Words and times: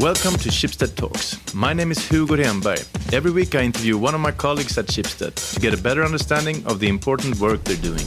Welcome 0.00 0.38
to 0.38 0.48
Schibsted 0.48 0.96
Talks. 0.96 1.36
My 1.54 1.74
name 1.74 1.90
is 1.90 1.98
Hugo 2.08 2.34
Renberg. 2.34 3.12
Every 3.12 3.30
week 3.30 3.54
I 3.54 3.60
interview 3.60 3.98
one 3.98 4.14
of 4.14 4.20
my 4.22 4.30
colleagues 4.30 4.78
at 4.78 4.86
Schibsted 4.86 5.34
to 5.52 5.60
get 5.60 5.74
a 5.74 5.76
better 5.76 6.02
understanding 6.02 6.64
of 6.64 6.80
the 6.80 6.88
important 6.88 7.38
work 7.38 7.62
they're 7.64 7.76
doing. 7.76 8.06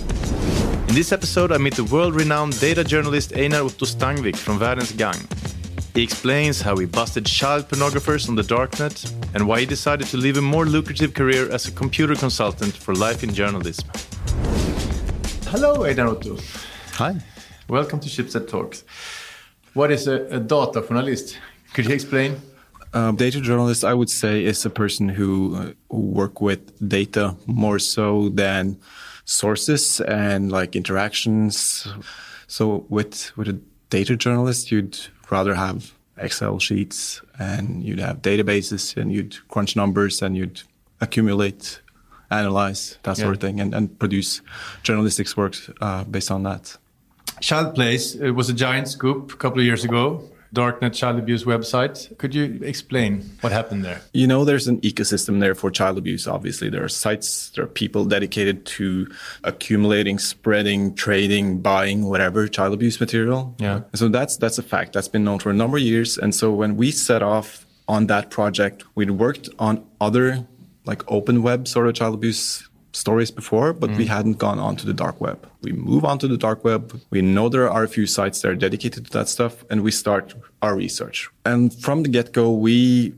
In 0.89 0.95
this 0.95 1.11
episode, 1.11 1.51
I 1.51 1.59
meet 1.59 1.75
the 1.75 1.83
world-renowned 1.83 2.59
data 2.59 2.83
journalist 2.83 3.37
Einar 3.37 3.61
Otto 3.61 3.85
Stangvik 3.85 4.35
from 4.35 4.57
Verdens 4.57 4.91
Gang. 4.93 5.19
He 5.93 6.01
explains 6.01 6.61
how 6.61 6.75
he 6.77 6.87
busted 6.87 7.27
child 7.27 7.69
pornographers 7.69 8.27
on 8.27 8.33
the 8.33 8.41
darknet 8.41 9.13
and 9.35 9.47
why 9.47 9.59
he 9.59 9.67
decided 9.67 10.07
to 10.07 10.17
leave 10.17 10.37
a 10.37 10.41
more 10.41 10.65
lucrative 10.65 11.13
career 11.13 11.47
as 11.51 11.67
a 11.67 11.71
computer 11.71 12.15
consultant 12.15 12.73
for 12.73 12.95
life 12.95 13.23
in 13.23 13.31
journalism. 13.35 13.87
Hello, 15.45 15.83
Einar 15.83 16.07
Otto. 16.07 16.39
Hi. 16.93 17.17
Welcome 17.67 17.99
to 17.99 18.09
Shipstead 18.09 18.47
Talks. 18.47 18.83
What 19.75 19.91
is 19.91 20.07
a, 20.07 20.25
a 20.31 20.39
data 20.39 20.81
journalist? 20.81 21.37
Could 21.73 21.85
you 21.85 21.93
explain? 21.93 22.39
Um, 22.93 23.15
data 23.15 23.41
journalist, 23.41 23.83
I 23.83 23.93
would 23.93 24.09
say, 24.09 24.45
is 24.45 24.63
a 24.65 24.69
person 24.69 25.09
who, 25.09 25.55
uh, 25.55 25.71
who 25.89 26.01
work 26.01 26.41
with 26.41 26.87
data 26.87 27.35
more 27.47 27.79
so 27.79 28.29
than 28.29 28.77
sources 29.25 29.99
and 30.01 30.51
like 30.51 30.75
interactions. 30.75 31.87
So 32.47 32.85
with 32.89 33.35
with 33.35 33.47
a 33.47 33.59
data 33.89 34.15
journalist, 34.15 34.71
you'd 34.71 34.99
rather 35.31 35.55
have 35.55 35.91
Excel 36.17 36.59
sheets 36.59 37.21
and 37.39 37.83
you'd 37.83 37.99
have 37.99 38.21
databases 38.21 38.95
and 38.95 39.11
you'd 39.11 39.35
crunch 39.47 39.75
numbers 39.75 40.21
and 40.21 40.37
you'd 40.37 40.61
accumulate, 41.01 41.81
analyze 42.29 42.99
that 43.03 43.17
sort 43.17 43.29
yeah. 43.29 43.33
of 43.33 43.39
thing, 43.39 43.59
and, 43.59 43.73
and 43.73 43.97
produce 43.97 44.41
journalistics 44.83 45.35
works 45.35 45.69
uh, 45.81 46.03
based 46.03 46.29
on 46.29 46.43
that. 46.43 46.77
Child's 47.39 47.73
Play 47.73 47.95
it 48.27 48.31
was 48.31 48.49
a 48.49 48.53
giant 48.53 48.87
scoop 48.87 49.33
a 49.33 49.37
couple 49.37 49.59
of 49.59 49.65
years 49.65 49.83
ago. 49.83 50.29
Darknet 50.53 50.93
child 50.93 51.17
abuse 51.17 51.45
website. 51.45 52.15
Could 52.19 52.35
you 52.35 52.59
explain 52.63 53.23
what 53.41 53.51
happened 53.51 53.83
there? 53.83 54.01
You 54.13 54.27
know, 54.27 54.45
there's 54.45 54.67
an 54.67 54.79
ecosystem 54.81 55.39
there 55.39 55.55
for 55.55 55.71
child 55.71 55.97
abuse. 55.97 56.27
Obviously, 56.27 56.69
there 56.69 56.83
are 56.83 56.89
sites, 56.89 57.49
there 57.49 57.63
are 57.63 57.67
people 57.67 58.05
dedicated 58.05 58.65
to 58.67 59.11
accumulating, 59.43 60.19
spreading, 60.19 60.93
trading, 60.93 61.59
buying 61.59 62.05
whatever 62.05 62.47
child 62.47 62.73
abuse 62.73 62.99
material. 62.99 63.55
Yeah. 63.57 63.81
So 63.95 64.09
that's 64.09 64.37
that's 64.37 64.59
a 64.59 64.63
fact 64.63 64.93
that's 64.93 65.07
been 65.07 65.23
known 65.23 65.39
for 65.39 65.49
a 65.49 65.53
number 65.53 65.77
of 65.77 65.83
years. 65.83 66.19
And 66.19 66.35
so 66.35 66.51
when 66.53 66.77
we 66.77 66.91
set 66.91 67.23
off 67.23 67.65
on 67.87 68.07
that 68.07 68.29
project, 68.29 68.83
we'd 68.95 69.11
worked 69.11 69.49
on 69.57 69.83
other 69.99 70.47
like 70.85 71.01
open 71.11 71.41
web 71.41 71.67
sort 71.67 71.87
of 71.87 71.95
child 71.95 72.13
abuse 72.13 72.69
stories 72.93 73.31
before, 73.31 73.73
but 73.73 73.89
mm. 73.89 73.97
we 73.97 74.05
hadn't 74.05 74.37
gone 74.37 74.59
onto 74.59 74.85
the 74.85 74.93
dark 74.93 75.19
web. 75.19 75.49
We 75.61 75.73
move 75.73 76.05
onto 76.05 76.27
the 76.27 76.37
dark 76.37 76.63
web. 76.63 77.01
We 77.09 77.21
know 77.21 77.49
there 77.49 77.69
are 77.69 77.83
a 77.83 77.87
few 77.87 78.07
sites 78.07 78.41
that 78.41 78.49
are 78.49 78.55
dedicated 78.55 79.05
to 79.07 79.11
that 79.11 79.27
stuff, 79.27 79.65
and 79.69 79.83
we 79.83 79.91
start 79.91 80.33
our 80.61 80.75
research. 80.75 81.29
And 81.43 81.73
from 81.73 82.03
the 82.03 82.09
get 82.09 82.31
go, 82.31 82.51
we 82.51 83.13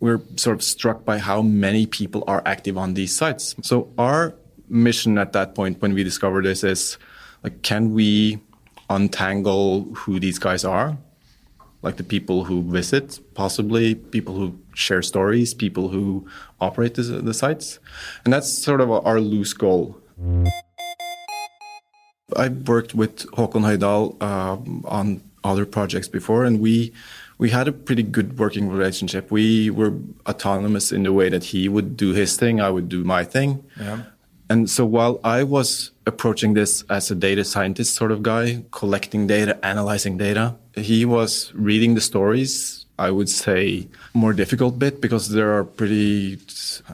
we're 0.00 0.20
sort 0.34 0.56
of 0.56 0.64
struck 0.64 1.04
by 1.04 1.18
how 1.18 1.42
many 1.42 1.86
people 1.86 2.24
are 2.26 2.42
active 2.44 2.76
on 2.76 2.94
these 2.94 3.14
sites. 3.14 3.54
So 3.62 3.92
our 3.96 4.34
mission 4.68 5.16
at 5.16 5.32
that 5.32 5.54
point, 5.54 5.80
when 5.80 5.94
we 5.94 6.02
discovered 6.02 6.44
this, 6.44 6.64
is 6.64 6.98
like, 7.44 7.62
can 7.62 7.94
we 7.94 8.40
untangle 8.90 9.84
who 9.94 10.18
these 10.18 10.40
guys 10.40 10.64
are? 10.64 10.98
Like 11.82 11.96
the 11.96 12.04
people 12.04 12.44
who 12.44 12.62
visit, 12.62 13.18
possibly 13.34 13.94
people 13.94 14.34
who 14.36 14.58
share 14.74 15.02
stories, 15.02 15.52
people 15.52 15.88
who 15.88 16.26
operate 16.60 16.94
the, 16.94 17.02
the 17.02 17.34
sites. 17.34 17.80
And 18.24 18.32
that's 18.32 18.48
sort 18.48 18.80
of 18.80 18.90
our 18.90 19.20
loose 19.20 19.52
goal. 19.52 19.98
I've 22.36 22.68
worked 22.68 22.94
with 22.94 23.26
Håkon 23.32 23.62
Høydal 23.62 24.16
uh, 24.20 24.88
on 24.88 25.22
other 25.44 25.66
projects 25.66 26.08
before, 26.08 26.44
and 26.44 26.60
we 26.60 26.92
we 27.38 27.50
had 27.50 27.66
a 27.66 27.72
pretty 27.72 28.04
good 28.04 28.38
working 28.38 28.68
relationship. 28.68 29.30
We 29.30 29.70
were 29.70 29.94
autonomous 30.28 30.92
in 30.92 31.02
the 31.02 31.12
way 31.12 31.28
that 31.28 31.44
he 31.44 31.68
would 31.68 31.96
do 31.96 32.12
his 32.12 32.36
thing, 32.36 32.60
I 32.60 32.70
would 32.70 32.88
do 32.88 33.02
my 33.02 33.24
thing. 33.24 33.64
Yeah. 33.78 34.04
And 34.48 34.70
so 34.70 34.84
while 34.84 35.18
I 35.24 35.42
was 35.42 35.90
approaching 36.06 36.54
this 36.54 36.84
as 36.90 37.10
a 37.10 37.14
data 37.14 37.42
scientist 37.42 37.94
sort 37.94 38.12
of 38.12 38.22
guy, 38.22 38.64
collecting 38.70 39.26
data, 39.26 39.58
analyzing 39.64 40.18
data, 40.18 40.56
he 40.74 41.04
was 41.04 41.52
reading 41.54 41.94
the 41.94 42.00
stories. 42.00 42.86
I 42.98 43.10
would 43.10 43.28
say 43.28 43.88
more 44.14 44.32
difficult 44.32 44.78
bit 44.78 45.00
because 45.00 45.30
there 45.30 45.56
are 45.56 45.64
pretty 45.64 46.38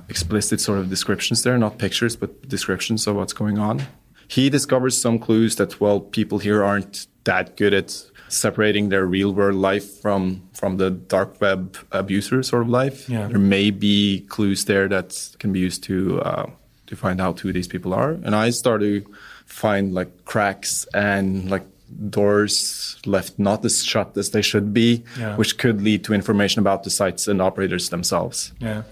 explicit 0.08 0.60
sort 0.60 0.78
of 0.78 0.88
descriptions 0.88 1.42
there, 1.42 1.58
not 1.58 1.78
pictures, 1.78 2.16
but 2.16 2.48
descriptions 2.48 3.06
of 3.06 3.16
what's 3.16 3.32
going 3.32 3.58
on. 3.58 3.82
He 4.28 4.48
discovers 4.48 4.96
some 4.96 5.18
clues 5.18 5.56
that, 5.56 5.80
well, 5.80 6.00
people 6.00 6.38
here 6.38 6.62
aren't 6.62 7.06
that 7.24 7.56
good 7.56 7.74
at 7.74 8.02
separating 8.28 8.90
their 8.90 9.06
real 9.06 9.32
world 9.32 9.56
life 9.56 10.00
from 10.00 10.42
from 10.52 10.76
the 10.76 10.90
dark 10.90 11.40
web 11.40 11.76
abuser 11.92 12.42
sort 12.42 12.62
of 12.62 12.68
life. 12.68 13.08
Yeah. 13.08 13.26
There 13.26 13.38
may 13.38 13.70
be 13.70 14.20
clues 14.28 14.66
there 14.66 14.88
that 14.88 15.36
can 15.38 15.52
be 15.52 15.60
used 15.60 15.82
to 15.84 16.20
uh, 16.20 16.50
to 16.86 16.96
find 16.96 17.20
out 17.20 17.40
who 17.40 17.52
these 17.52 17.68
people 17.68 17.92
are. 17.94 18.12
And 18.12 18.34
I 18.34 18.50
started 18.50 19.04
to 19.04 19.14
find 19.46 19.94
like 19.94 20.24
cracks 20.24 20.86
and 20.94 21.50
like 21.50 21.64
doors 22.08 22.96
left 23.06 23.38
not 23.38 23.64
as 23.64 23.84
shut 23.84 24.16
as 24.16 24.30
they 24.30 24.42
should 24.42 24.72
be, 24.72 25.02
yeah. 25.18 25.36
which 25.36 25.58
could 25.58 25.82
lead 25.82 26.04
to 26.04 26.14
information 26.14 26.60
about 26.60 26.84
the 26.84 26.90
sites 26.90 27.28
and 27.28 27.40
operators 27.40 27.88
themselves. 27.88 28.52
Yeah. 28.60 28.82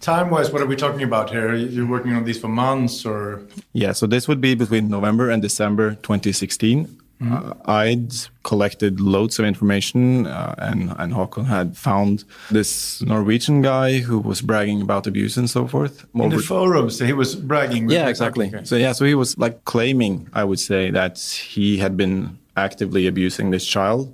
Time 0.00 0.30
wise, 0.30 0.50
what 0.50 0.62
are 0.62 0.66
we 0.66 0.76
talking 0.76 1.02
about 1.02 1.30
here? 1.30 1.54
You're 1.54 1.86
working 1.86 2.14
on 2.14 2.24
these 2.24 2.40
for 2.40 2.48
months 2.48 3.04
or? 3.04 3.42
Yeah, 3.72 3.92
so 3.92 4.06
this 4.06 4.26
would 4.26 4.40
be 4.40 4.54
between 4.54 4.88
November 4.88 5.30
and 5.30 5.40
December 5.42 5.94
2016. 5.96 7.02
Mm-hmm. 7.22 7.32
Uh, 7.32 7.72
I'd 7.72 8.12
collected 8.42 9.00
loads 9.00 9.38
of 9.38 9.44
information, 9.44 10.26
uh, 10.26 10.54
and 10.58 10.92
and 10.98 11.12
Håkon 11.12 11.44
had 11.44 11.76
found 11.76 12.24
this 12.50 13.00
Norwegian 13.02 13.62
guy 13.62 14.00
who 14.00 14.18
was 14.18 14.40
bragging 14.42 14.82
about 14.82 15.06
abuse 15.06 15.36
and 15.36 15.48
so 15.48 15.68
forth. 15.68 16.04
In 16.14 16.30
the 16.30 16.38
forums, 16.38 16.98
he 16.98 17.12
was 17.12 17.36
bragging. 17.36 17.90
Yeah, 17.90 18.08
exactly. 18.08 18.48
Okay. 18.48 18.64
So 18.64 18.74
yeah, 18.74 18.90
so 18.90 19.04
he 19.04 19.14
was 19.14 19.38
like 19.38 19.64
claiming, 19.64 20.28
I 20.32 20.42
would 20.42 20.58
say, 20.58 20.90
that 20.90 21.20
he 21.20 21.78
had 21.78 21.96
been 21.96 22.38
actively 22.56 23.06
abusing 23.06 23.50
this 23.50 23.66
child 23.66 24.12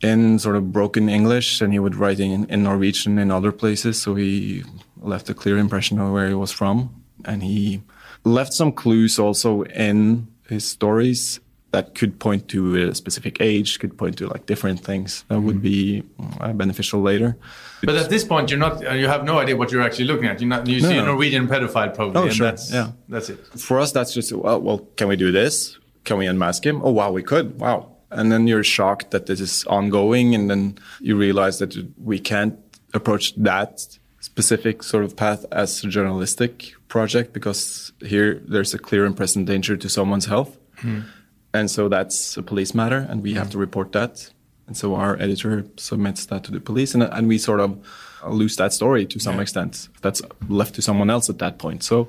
in 0.00 0.38
sort 0.38 0.56
of 0.56 0.72
broken 0.72 1.08
English, 1.08 1.60
and 1.60 1.72
he 1.72 1.78
would 1.78 1.96
write 1.96 2.20
in, 2.20 2.44
in 2.46 2.62
Norwegian 2.62 3.18
in 3.18 3.30
other 3.30 3.52
places. 3.52 4.00
So 4.00 4.14
he 4.14 4.62
left 5.00 5.28
a 5.30 5.34
clear 5.34 5.58
impression 5.58 5.98
of 5.98 6.12
where 6.12 6.28
he 6.28 6.34
was 6.34 6.52
from, 6.52 7.04
and 7.24 7.42
he 7.42 7.82
left 8.24 8.52
some 8.52 8.72
clues 8.72 9.18
also 9.18 9.62
in 9.62 10.28
his 10.48 10.66
stories 10.66 11.40
that 11.70 11.94
could 11.94 12.18
point 12.18 12.48
to 12.48 12.88
a 12.88 12.94
specific 12.94 13.40
age, 13.40 13.78
could 13.78 13.98
point 13.98 14.16
to 14.16 14.26
like 14.26 14.46
different 14.46 14.80
things 14.80 15.24
that 15.28 15.40
would 15.40 15.60
be 15.60 16.02
uh, 16.40 16.52
beneficial 16.54 17.02
later. 17.02 17.36
But 17.82 17.96
at 17.96 18.08
this 18.08 18.24
point, 18.24 18.50
you're 18.50 18.58
not, 18.58 18.84
uh, 18.84 18.92
you 18.92 19.06
have 19.06 19.24
no 19.24 19.38
idea 19.38 19.54
what 19.54 19.70
you're 19.70 19.82
actually 19.82 20.06
looking 20.06 20.26
at. 20.26 20.40
You're 20.40 20.48
not, 20.48 20.66
you 20.66 20.80
no, 20.80 20.88
see 20.88 20.96
a 20.96 21.02
Norwegian 21.02 21.46
pedophile 21.46 21.94
probably, 21.94 22.20
oh, 22.20 22.24
and 22.24 22.34
sure. 22.34 22.46
that's, 22.46 22.72
yeah. 22.72 22.92
that's 23.08 23.28
it. 23.28 23.38
For 23.58 23.78
us, 23.80 23.92
that's 23.92 24.14
just, 24.14 24.32
well, 24.32 24.60
well, 24.60 24.78
can 24.96 25.08
we 25.08 25.16
do 25.16 25.30
this? 25.30 25.77
Can 26.08 26.16
we 26.16 26.26
unmask 26.26 26.64
him? 26.64 26.80
Oh, 26.82 26.90
wow, 26.90 27.12
we 27.12 27.22
could. 27.22 27.60
Wow. 27.60 27.94
And 28.10 28.32
then 28.32 28.46
you're 28.46 28.64
shocked 28.64 29.10
that 29.10 29.26
this 29.26 29.40
is 29.40 29.66
ongoing. 29.66 30.34
And 30.34 30.48
then 30.48 30.78
you 31.00 31.18
realize 31.18 31.58
that 31.58 31.76
we 32.02 32.18
can't 32.18 32.58
approach 32.94 33.34
that 33.36 33.86
specific 34.20 34.82
sort 34.82 35.04
of 35.04 35.16
path 35.16 35.44
as 35.52 35.84
a 35.84 35.88
journalistic 35.88 36.72
project 36.88 37.34
because 37.34 37.92
here 38.00 38.40
there's 38.48 38.72
a 38.72 38.78
clear 38.78 39.04
and 39.04 39.14
present 39.14 39.44
danger 39.44 39.76
to 39.76 39.88
someone's 39.90 40.24
health. 40.24 40.56
Hmm. 40.78 41.00
And 41.52 41.70
so 41.70 41.90
that's 41.90 42.38
a 42.38 42.42
police 42.42 42.74
matter, 42.74 43.06
and 43.10 43.22
we 43.22 43.34
have 43.34 43.50
to 43.50 43.58
report 43.58 43.92
that. 43.92 44.30
And 44.66 44.76
so 44.76 44.94
our 44.94 45.20
editor 45.20 45.66
submits 45.76 46.24
that 46.26 46.44
to 46.44 46.52
the 46.52 46.60
police, 46.60 46.94
and, 46.94 47.02
and 47.02 47.28
we 47.28 47.36
sort 47.36 47.60
of 47.60 47.78
lose 48.26 48.56
that 48.56 48.72
story 48.72 49.04
to 49.06 49.18
some 49.18 49.36
yeah. 49.36 49.42
extent. 49.42 49.88
That's 50.00 50.22
left 50.48 50.74
to 50.76 50.82
someone 50.82 51.10
else 51.10 51.28
at 51.28 51.38
that 51.38 51.58
point. 51.58 51.82
So 51.82 52.08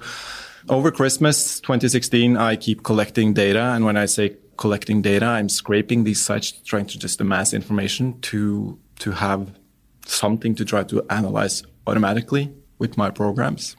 over 0.69 0.91
Christmas 0.91 1.59
2016, 1.61 2.37
I 2.37 2.55
keep 2.55 2.83
collecting 2.83 3.33
data. 3.33 3.73
And 3.73 3.83
when 3.85 3.97
I 3.97 4.05
say 4.05 4.37
collecting 4.57 5.01
data, 5.01 5.25
I'm 5.25 5.49
scraping 5.49 6.03
these 6.03 6.21
sites, 6.21 6.51
trying 6.51 6.85
to 6.87 6.99
just 6.99 7.19
amass 7.19 7.53
information 7.53 8.19
to, 8.21 8.79
to 8.99 9.11
have 9.11 9.57
something 10.05 10.55
to 10.55 10.65
try 10.65 10.83
to 10.83 11.03
analyze 11.09 11.63
automatically 11.87 12.53
with 12.77 12.97
my 12.97 13.09
programs. 13.09 13.75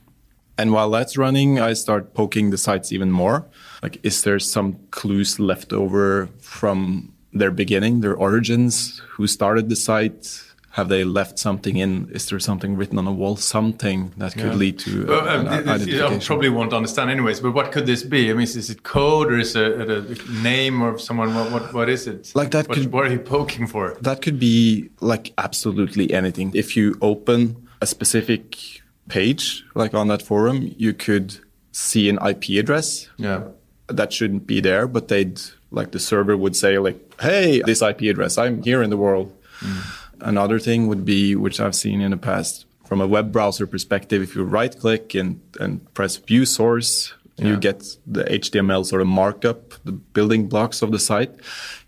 And 0.58 0.72
while 0.72 0.90
that's 0.90 1.16
running, 1.16 1.58
I 1.58 1.72
start 1.72 2.12
poking 2.12 2.50
the 2.50 2.58
sites 2.58 2.92
even 2.92 3.10
more. 3.10 3.48
Like, 3.82 3.98
is 4.02 4.22
there 4.22 4.38
some 4.38 4.78
clues 4.90 5.40
left 5.40 5.72
over 5.72 6.28
from 6.40 7.14
their 7.32 7.50
beginning, 7.50 8.00
their 8.00 8.14
origins? 8.16 9.00
Who 9.12 9.26
started 9.26 9.68
the 9.68 9.76
site? 9.76 10.42
Have 10.74 10.88
they 10.88 11.02
left 11.02 11.38
something 11.38 11.76
in? 11.76 12.08
Is 12.12 12.28
there 12.28 12.38
something 12.38 12.76
written 12.76 12.96
on 12.96 13.06
a 13.06 13.12
wall? 13.12 13.34
Something 13.34 14.12
that 14.18 14.34
could 14.34 14.52
yeah. 14.52 14.54
lead 14.54 14.78
to 14.80 15.04
well, 15.06 15.28
uh, 15.28 15.76
I 15.76 16.18
probably 16.20 16.48
won't 16.48 16.72
understand 16.72 17.10
anyways. 17.10 17.40
But 17.40 17.54
what 17.54 17.72
could 17.72 17.86
this 17.86 18.04
be? 18.04 18.30
I 18.30 18.34
mean, 18.34 18.44
is 18.44 18.70
it 18.70 18.84
code 18.84 19.32
or 19.32 19.38
is 19.38 19.56
it 19.56 19.90
a, 19.90 20.02
name 20.42 20.80
of 20.80 21.00
someone? 21.00 21.34
What, 21.34 21.50
what, 21.50 21.74
what 21.74 21.88
is 21.88 22.06
it? 22.06 22.30
Like 22.36 22.52
that. 22.52 22.68
What, 22.68 22.78
could, 22.78 22.92
what 22.92 23.06
are 23.06 23.12
you 23.12 23.18
poking 23.18 23.66
for? 23.66 23.96
That 24.00 24.22
could 24.22 24.38
be 24.38 24.90
like 25.00 25.32
absolutely 25.38 26.12
anything. 26.12 26.52
If 26.54 26.76
you 26.76 26.96
open 27.02 27.68
a 27.80 27.86
specific 27.86 28.80
page, 29.08 29.64
like 29.74 29.92
on 29.92 30.06
that 30.06 30.22
forum, 30.22 30.72
you 30.78 30.92
could 30.94 31.40
see 31.72 32.08
an 32.08 32.18
IP 32.24 32.50
address. 32.60 33.08
Yeah. 33.16 33.48
That 33.88 34.12
shouldn't 34.12 34.46
be 34.46 34.60
there, 34.60 34.86
but 34.86 35.08
they'd 35.08 35.40
like 35.72 35.90
the 35.90 35.98
server 35.98 36.36
would 36.36 36.54
say 36.54 36.78
like, 36.78 37.20
"Hey, 37.20 37.60
this 37.66 37.82
IP 37.82 38.02
address, 38.02 38.38
I'm 38.38 38.62
here 38.62 38.82
in 38.82 38.90
the 38.90 38.96
world." 38.96 39.36
Mm. 39.58 39.96
Another 40.22 40.58
thing 40.58 40.86
would 40.86 41.04
be, 41.04 41.34
which 41.36 41.60
I've 41.60 41.74
seen 41.74 42.00
in 42.00 42.10
the 42.10 42.16
past, 42.16 42.66
from 42.84 43.00
a 43.00 43.06
web 43.06 43.30
browser 43.32 43.66
perspective, 43.66 44.22
if 44.22 44.34
you 44.34 44.42
right 44.42 44.76
click 44.76 45.14
and, 45.14 45.40
and 45.60 45.92
press 45.94 46.16
view 46.16 46.44
source, 46.44 47.12
yeah. 47.36 47.46
you 47.46 47.56
get 47.56 47.96
the 48.06 48.24
HTML 48.24 48.84
sort 48.84 49.02
of 49.02 49.08
markup, 49.08 49.74
the 49.84 49.92
building 49.92 50.48
blocks 50.48 50.82
of 50.82 50.90
the 50.90 50.98
site, 50.98 51.32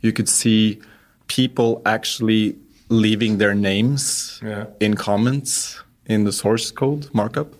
you 0.00 0.12
could 0.12 0.28
see 0.28 0.80
people 1.26 1.82
actually 1.84 2.56
leaving 2.88 3.38
their 3.38 3.54
names 3.54 4.40
yeah. 4.44 4.66
in 4.80 4.94
comments 4.94 5.82
in 6.06 6.24
the 6.24 6.32
source 6.32 6.70
code 6.70 7.08
markup. 7.12 7.54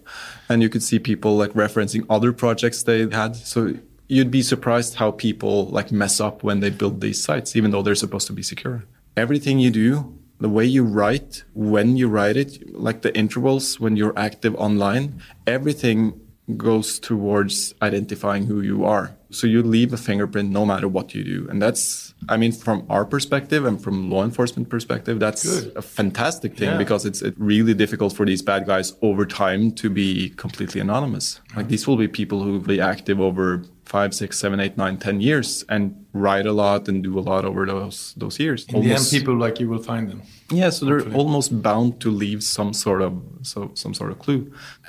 And 0.49 0.63
you 0.63 0.69
could 0.69 0.83
see 0.83 0.99
people 0.99 1.37
like 1.37 1.53
referencing 1.53 2.05
other 2.11 2.33
projects 2.33 2.83
they 2.83 3.09
had. 3.09 3.37
So 3.37 3.75
you'd 4.09 4.31
be 4.31 4.43
surprised 4.43 4.97
how 4.97 5.11
people 5.11 5.67
like 5.67 5.91
mess 5.91 6.21
up 6.21 6.43
when 6.43 6.61
they 6.61 6.71
build 6.71 7.01
these 7.01 7.23
sites, 7.23 7.57
even 7.57 7.71
though 7.71 7.83
they're 7.83 7.95
supposed 7.95 8.27
to 8.27 8.33
be 8.33 8.43
secure. 8.43 8.85
Everything 9.17 9.59
you 9.59 9.71
do, 9.71 10.19
the 10.43 10.49
way 10.49 10.65
you 10.65 10.85
write, 10.85 11.45
when 11.55 11.97
you 11.97 12.09
write 12.09 12.37
it, 12.37 12.75
like 12.75 13.03
the 13.03 13.17
intervals 13.17 13.79
when 13.79 13.97
you're 13.97 14.19
active 14.19 14.55
online, 14.57 15.23
everything 15.47 16.21
goes 16.57 16.99
towards 16.99 17.75
identifying 17.81 18.47
who 18.47 18.61
you 18.61 18.85
are. 18.85 19.15
So 19.31 19.47
you 19.47 19.63
leave 19.63 19.93
a 19.93 19.97
fingerprint 19.97 20.51
no 20.51 20.67
matter 20.67 20.89
what 20.89 21.15
you 21.15 21.23
do. 21.23 21.47
And 21.49 21.63
that's, 21.63 22.13
I 22.29 22.37
mean, 22.37 22.51
from 22.51 22.85
our 22.91 23.05
perspective 23.05 23.65
and 23.65 23.81
from 23.83 24.11
law 24.11 24.25
enforcement 24.25 24.69
perspective, 24.69 25.21
that's 25.21 25.45
Good. 25.45 25.77
a 25.77 25.83
fantastic 25.83 26.57
thing 26.57 26.71
yeah. 26.71 26.77
because 26.77 27.07
it's, 27.07 27.23
it's 27.23 27.39
really 27.39 27.73
difficult 27.73 28.13
for 28.13 28.27
these 28.27 28.43
bad 28.43 28.67
guys 28.67 28.95
over 29.01 29.25
time 29.25 29.71
to 29.73 29.89
be 29.89 30.31
completely 30.31 30.81
anonymous. 30.81 31.41
Like 31.57 31.69
these 31.69 31.87
will 31.87 31.97
be 31.97 32.09
people 32.09 32.43
who 32.43 32.53
will 32.55 32.59
be 32.77 32.81
active 32.81 33.21
over 33.21 33.63
five, 33.93 34.15
six, 34.15 34.39
seven, 34.39 34.59
eight, 34.59 34.77
nine, 34.79 34.97
ten 34.97 35.21
years 35.21 35.65
and 35.69 35.83
write 36.15 36.47
a 36.47 36.53
lot 36.65 36.89
and 36.89 37.05
do 37.05 37.19
a 37.19 37.25
lot 37.31 37.45
over 37.45 37.63
those 37.67 38.15
those 38.17 38.37
years. 38.45 38.61
In 38.69 38.77
almost, 38.77 39.11
the 39.11 39.17
end, 39.17 39.21
people 39.21 39.37
like 39.45 39.61
you 39.61 39.69
will 39.73 39.85
find 39.93 40.05
them. 40.11 40.21
Yeah, 40.51 40.71
so 40.71 40.87
they're 40.87 41.07
almost 41.21 41.51
bound 41.69 42.01
to 42.05 42.09
leave 42.11 42.41
some 42.43 42.73
sort 42.73 43.03
of 43.03 43.13
so 43.43 43.59
some 43.75 43.95
sort 44.01 44.11
of 44.13 44.19
clue. 44.25 44.41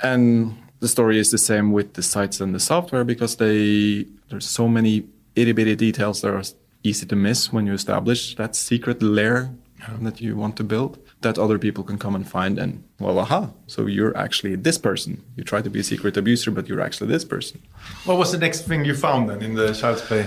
And 0.02 0.56
the 0.80 0.88
story 0.88 1.16
is 1.18 1.28
the 1.30 1.42
same 1.52 1.66
with 1.78 1.88
the 1.98 2.02
sites 2.02 2.40
and 2.40 2.50
the 2.54 2.64
software 2.72 3.04
because 3.04 3.36
they 3.36 4.06
there's 4.30 4.48
so 4.60 4.64
many 4.68 4.94
itty 5.40 5.52
bitty 5.58 5.76
details 5.76 6.16
that 6.22 6.32
are 6.38 6.44
easy 6.82 7.06
to 7.12 7.16
miss 7.16 7.52
when 7.54 7.66
you 7.68 7.74
establish 7.74 8.20
that 8.40 8.56
secret 8.56 8.98
layer 9.02 9.40
yeah. 9.80 9.96
that 10.06 10.16
you 10.24 10.32
want 10.42 10.54
to 10.56 10.64
build 10.64 10.92
that 11.24 11.38
other 11.38 11.58
people 11.58 11.82
can 11.82 11.98
come 11.98 12.14
and 12.14 12.26
find 12.28 12.58
and 12.58 12.84
well 13.00 13.18
aha 13.18 13.50
so 13.66 13.86
you're 13.86 14.16
actually 14.16 14.54
this 14.54 14.78
person. 14.78 15.22
You 15.36 15.42
try 15.42 15.60
to 15.62 15.70
be 15.70 15.80
a 15.80 15.82
secret 15.82 16.16
abuser 16.16 16.50
but 16.50 16.68
you're 16.68 16.80
actually 16.80 17.08
this 17.08 17.24
person. 17.24 17.60
What 18.04 18.18
was 18.18 18.30
the 18.30 18.38
next 18.38 18.60
thing 18.68 18.84
you 18.84 18.94
found 18.94 19.28
then 19.28 19.42
in 19.42 19.54
the 19.54 19.72
child's 19.74 20.02
play? 20.02 20.26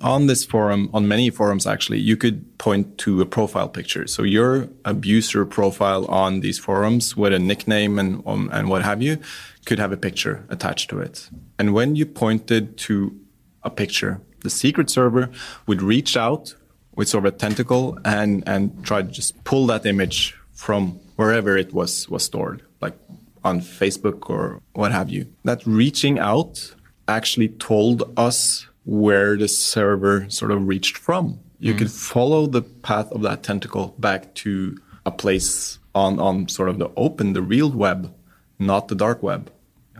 On 0.00 0.26
this 0.26 0.44
forum 0.44 0.90
on 0.92 1.08
many 1.08 1.30
forums 1.30 1.66
actually 1.66 2.00
you 2.00 2.16
could 2.16 2.58
point 2.58 2.98
to 2.98 3.22
a 3.22 3.26
profile 3.26 3.68
picture. 3.68 4.06
So 4.06 4.22
your 4.22 4.68
abuser 4.84 5.46
profile 5.46 6.04
on 6.06 6.40
these 6.40 6.58
forums 6.58 7.16
with 7.16 7.32
a 7.32 7.38
nickname 7.38 7.98
and 7.98 8.22
um, 8.26 8.50
and 8.52 8.68
what 8.68 8.82
have 8.82 9.00
you 9.00 9.18
could 9.64 9.78
have 9.78 9.92
a 9.92 9.96
picture 9.96 10.44
attached 10.48 10.90
to 10.90 10.98
it. 11.00 11.30
And 11.58 11.72
when 11.72 11.96
you 11.96 12.04
pointed 12.04 12.76
to 12.88 13.18
a 13.62 13.70
picture 13.70 14.20
the 14.42 14.50
secret 14.50 14.90
server 14.90 15.30
would 15.66 15.82
reach 15.82 16.16
out 16.16 16.54
with 16.94 17.08
sort 17.08 17.26
of 17.26 17.34
a 17.34 17.36
tentacle 17.36 17.98
and 18.04 18.42
and 18.46 18.84
try 18.84 19.02
to 19.02 19.08
just 19.08 19.42
pull 19.44 19.66
that 19.66 19.86
image 19.86 20.36
from 20.52 21.00
wherever 21.16 21.56
it 21.56 21.72
was 21.72 22.08
was 22.08 22.24
stored, 22.24 22.62
like 22.80 22.96
on 23.44 23.60
Facebook 23.60 24.30
or 24.30 24.60
what 24.74 24.92
have 24.92 25.10
you. 25.10 25.26
That 25.44 25.66
reaching 25.66 26.18
out 26.18 26.74
actually 27.08 27.48
told 27.48 28.12
us 28.16 28.66
where 28.84 29.36
the 29.36 29.48
server 29.48 30.28
sort 30.28 30.50
of 30.50 30.66
reached 30.66 30.96
from. 30.96 31.38
You 31.58 31.74
mm. 31.74 31.78
could 31.78 31.90
follow 31.90 32.46
the 32.46 32.62
path 32.62 33.10
of 33.12 33.22
that 33.22 33.42
tentacle 33.42 33.94
back 33.98 34.34
to 34.36 34.78
a 35.06 35.10
place 35.10 35.78
on 35.94 36.18
on 36.18 36.48
sort 36.48 36.68
of 36.68 36.78
the 36.78 36.90
open, 36.96 37.32
the 37.32 37.42
real 37.42 37.70
web, 37.70 38.14
not 38.58 38.88
the 38.88 38.94
dark 38.94 39.22
web. 39.22 39.50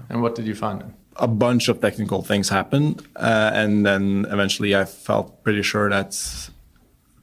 And 0.09 0.23
what 0.23 0.35
did 0.35 0.47
you 0.47 0.55
find? 0.55 0.95
A 1.17 1.29
bunch 1.29 1.69
of 1.69 1.81
technical 1.81 2.23
things 2.23 2.49
happened, 2.49 3.07
uh, 3.17 3.51
and 3.53 3.85
then 3.85 4.27
eventually 4.31 4.75
I 4.75 4.87
felt 4.87 5.45
pretty 5.45 5.63
sure 5.63 5.91
that 5.91 6.15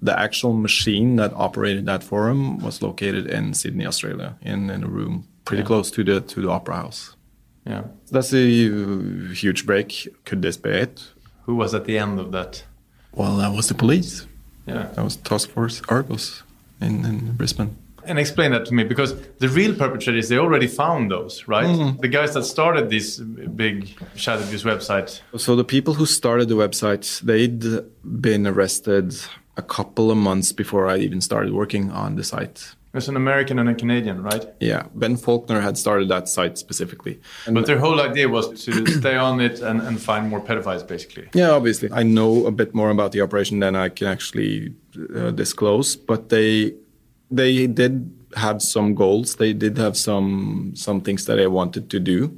the 0.01 0.18
actual 0.18 0.54
machine 0.54 1.18
that 1.18 1.34
operated 1.34 1.86
that 1.86 2.04
forum 2.04 2.60
was 2.60 2.81
located 2.81 3.28
in 3.28 3.54
Sydney, 3.54 3.86
Australia, 3.86 4.38
in, 4.42 4.69
in 4.69 4.84
a 4.84 4.88
room 4.88 5.28
pretty 5.50 5.63
yeah. 5.63 5.68
close 5.68 5.92
to 5.92 6.04
the 6.04 6.22
to 6.22 6.42
the 6.42 6.50
opera 6.50 6.75
house. 6.75 7.16
Yeah, 7.66 7.84
that's 8.12 8.34
a 8.34 8.46
huge 9.34 9.66
break. 9.66 10.07
Could 10.25 10.42
this 10.42 10.57
be 10.57 10.69
it? 10.69 11.12
Who 11.46 11.56
was 11.56 11.74
at 11.74 11.86
the 11.86 11.98
end 11.98 12.19
of 12.19 12.31
that? 12.31 12.63
Well, 13.12 13.38
that 13.38 13.51
was 13.54 13.68
the 13.68 13.74
police. 13.74 14.28
Yeah, 14.66 14.88
that 14.94 15.04
was 15.04 15.16
Task 15.18 15.50
Force 15.50 15.81
Argos 15.90 16.44
in, 16.80 17.06
in 17.06 17.34
Brisbane. 17.34 17.75
And 18.06 18.18
explain 18.18 18.52
that 18.52 18.66
to 18.68 18.74
me 18.74 18.84
because 18.84 19.13
the 19.40 19.50
real 19.50 19.75
perpetrators 19.75 20.30
they 20.30 20.38
already 20.38 20.68
found 20.68 21.12
those, 21.12 21.48
right? 21.48 21.66
Mm. 21.66 22.00
The 22.00 22.07
guys 22.07 22.34
that 22.34 22.44
started 22.44 22.90
this 22.90 23.18
big 23.18 23.90
shadow 24.16 24.44
abuse 24.44 24.63
website. 24.63 25.22
So 25.38 25.56
the 25.56 25.63
people 25.63 25.94
who 25.95 26.06
started 26.06 26.48
the 26.48 26.56
website, 26.56 27.22
they'd 27.22 27.63
been 28.22 28.48
arrested 28.48 29.16
a 29.60 29.62
couple 29.62 30.10
of 30.10 30.18
months 30.18 30.52
before 30.52 30.88
I 30.88 30.98
even 30.98 31.22
started 31.22 31.54
working 31.54 31.92
on 31.92 32.16
the 32.16 32.24
site. 32.24 32.76
There's 32.92 33.08
an 33.08 33.16
American 33.16 33.60
and 33.60 33.70
a 33.70 33.76
Canadian, 33.76 34.24
right? 34.24 34.46
Yeah, 34.60 34.84
Ben 34.96 35.16
Faulkner 35.16 35.62
had 35.62 35.78
started 35.78 36.10
that 36.10 36.28
site 36.28 36.58
specifically. 36.58 37.20
And 37.46 37.54
but 37.54 37.68
their 37.68 37.78
whole 37.78 38.02
idea 38.02 38.28
was 38.28 38.64
to 38.66 38.86
stay 39.00 39.16
on 39.16 39.40
it 39.42 39.60
and, 39.60 39.80
and 39.82 40.02
find 40.02 40.28
more 40.28 40.42
pedophiles, 40.42 40.88
basically. 40.88 41.30
Yeah, 41.34 41.52
obviously. 41.52 41.90
I 41.92 42.02
know 42.02 42.48
a 42.48 42.52
bit 42.52 42.74
more 42.74 42.90
about 42.90 43.12
the 43.12 43.22
operation 43.22 43.60
than 43.60 43.76
I 43.76 43.90
can 43.90 44.08
actually 44.08 44.74
uh, 45.16 45.30
disclose, 45.32 45.96
but 45.96 46.30
they 46.30 46.74
they 47.30 47.68
did 47.68 47.94
have 48.36 48.62
some 48.62 48.96
goals. 48.96 49.36
They 49.36 49.54
did 49.54 49.78
have 49.78 49.96
some 49.96 50.74
some 50.76 51.02
things 51.02 51.26
that 51.26 51.36
they 51.36 51.48
wanted 51.48 51.92
to 51.92 52.00
do. 52.00 52.36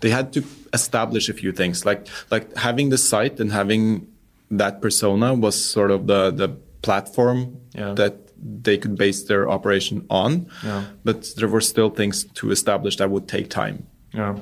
They 0.00 0.10
had 0.10 0.34
to 0.34 0.44
establish 0.74 1.30
a 1.30 1.32
few 1.32 1.52
things, 1.52 1.86
like 1.86 2.06
like 2.30 2.54
having 2.56 2.90
the 2.90 2.98
site 2.98 3.40
and 3.40 3.50
having 3.52 4.06
that 4.50 4.82
persona 4.82 5.32
was 5.32 5.56
sort 5.56 5.90
of 5.90 6.06
the 6.06 6.30
the 6.30 6.48
platform 6.84 7.60
yeah. 7.74 7.94
that 7.94 8.14
they 8.62 8.76
could 8.76 8.96
base 8.96 9.24
their 9.24 9.48
operation 9.48 10.06
on. 10.10 10.48
Yeah. 10.62 10.84
But 11.02 11.34
there 11.36 11.48
were 11.48 11.62
still 11.62 11.90
things 11.90 12.24
to 12.40 12.50
establish 12.50 12.96
that 12.98 13.10
would 13.10 13.26
take 13.26 13.48
time. 13.48 13.86
Yeah. 14.12 14.36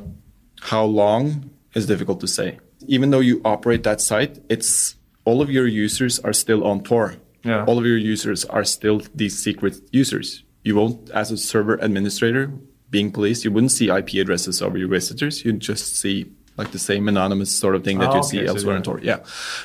How 0.60 0.84
long 0.84 1.50
is 1.74 1.86
difficult 1.86 2.20
to 2.20 2.26
say. 2.26 2.58
Even 2.86 3.10
though 3.10 3.20
you 3.20 3.40
operate 3.44 3.84
that 3.84 4.00
site, 4.00 4.40
it's 4.48 4.96
all 5.24 5.40
of 5.40 5.48
your 5.50 5.66
users 5.66 6.18
are 6.20 6.32
still 6.32 6.64
on 6.64 6.82
Tor. 6.82 7.14
Yeah. 7.44 7.64
All 7.64 7.78
of 7.78 7.86
your 7.86 7.96
users 7.96 8.44
are 8.44 8.64
still 8.64 9.02
these 9.14 9.38
secret 9.38 9.76
users. 9.92 10.44
You 10.64 10.76
won't, 10.76 11.10
as 11.10 11.30
a 11.30 11.36
server 11.36 11.76
administrator, 11.76 12.52
being 12.90 13.10
police, 13.10 13.44
you 13.44 13.50
wouldn't 13.50 13.72
see 13.72 13.88
IP 13.88 14.14
addresses 14.14 14.60
of 14.60 14.76
your 14.76 14.88
visitors. 14.88 15.44
You'd 15.44 15.60
just 15.60 15.96
see 15.96 16.30
like 16.56 16.70
the 16.72 16.78
same 16.78 17.08
anonymous 17.08 17.54
sort 17.54 17.74
of 17.74 17.84
thing 17.84 17.98
that 17.98 18.10
oh, 18.10 18.14
you 18.14 18.20
okay, 18.20 18.28
see 18.28 18.46
elsewhere 18.46 18.74
so 18.74 18.76
on 18.76 18.82
Tor. 18.82 19.00
Yeah, 19.02 19.20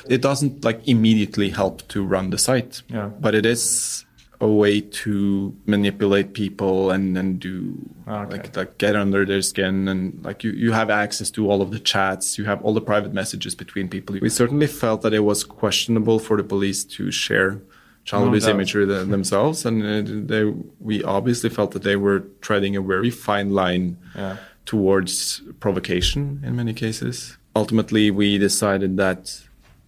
it 0.08 0.22
doesn't 0.22 0.64
like 0.64 0.86
immediately 0.88 1.50
help 1.50 1.86
to 1.88 2.04
run 2.04 2.30
the 2.30 2.38
site, 2.38 2.82
yeah. 2.88 3.08
but 3.20 3.34
it 3.34 3.44
is 3.44 4.04
a 4.40 4.48
way 4.48 4.80
to 4.80 5.54
manipulate 5.66 6.32
people 6.32 6.90
and 6.90 7.18
and 7.18 7.40
do 7.40 7.76
okay. 8.06 8.36
like 8.36 8.56
like 8.56 8.78
get 8.78 8.94
under 8.94 9.24
their 9.24 9.42
skin 9.42 9.88
and 9.88 10.24
like 10.24 10.44
you 10.44 10.52
you 10.52 10.72
have 10.72 10.90
access 10.90 11.30
to 11.32 11.50
all 11.50 11.60
of 11.60 11.70
the 11.70 11.78
chats, 11.78 12.38
you 12.38 12.44
have 12.44 12.62
all 12.64 12.72
the 12.72 12.80
private 12.80 13.12
messages 13.12 13.54
between 13.54 13.88
people. 13.88 14.16
We 14.20 14.28
certainly 14.28 14.68
felt 14.68 15.02
that 15.02 15.12
it 15.12 15.20
was 15.20 15.44
questionable 15.44 16.18
for 16.18 16.36
the 16.36 16.44
police 16.44 16.84
to 16.84 17.10
share 17.10 17.60
child 18.04 18.28
abuse 18.28 18.46
no 18.46 18.52
imagery 18.52 18.86
themselves, 18.86 19.66
and 19.66 19.82
uh, 19.82 20.32
they 20.32 20.44
we 20.80 21.02
obviously 21.04 21.50
felt 21.50 21.72
that 21.72 21.82
they 21.82 21.96
were 21.96 22.20
treading 22.40 22.76
a 22.76 22.80
very 22.80 23.10
fine 23.10 23.50
line. 23.50 23.98
Yeah 24.14 24.36
towards 24.68 25.40
provocation 25.60 26.42
in 26.44 26.54
many 26.54 26.74
cases. 26.74 27.38
Ultimately, 27.56 28.10
we 28.10 28.36
decided 28.36 28.98
that 28.98 29.40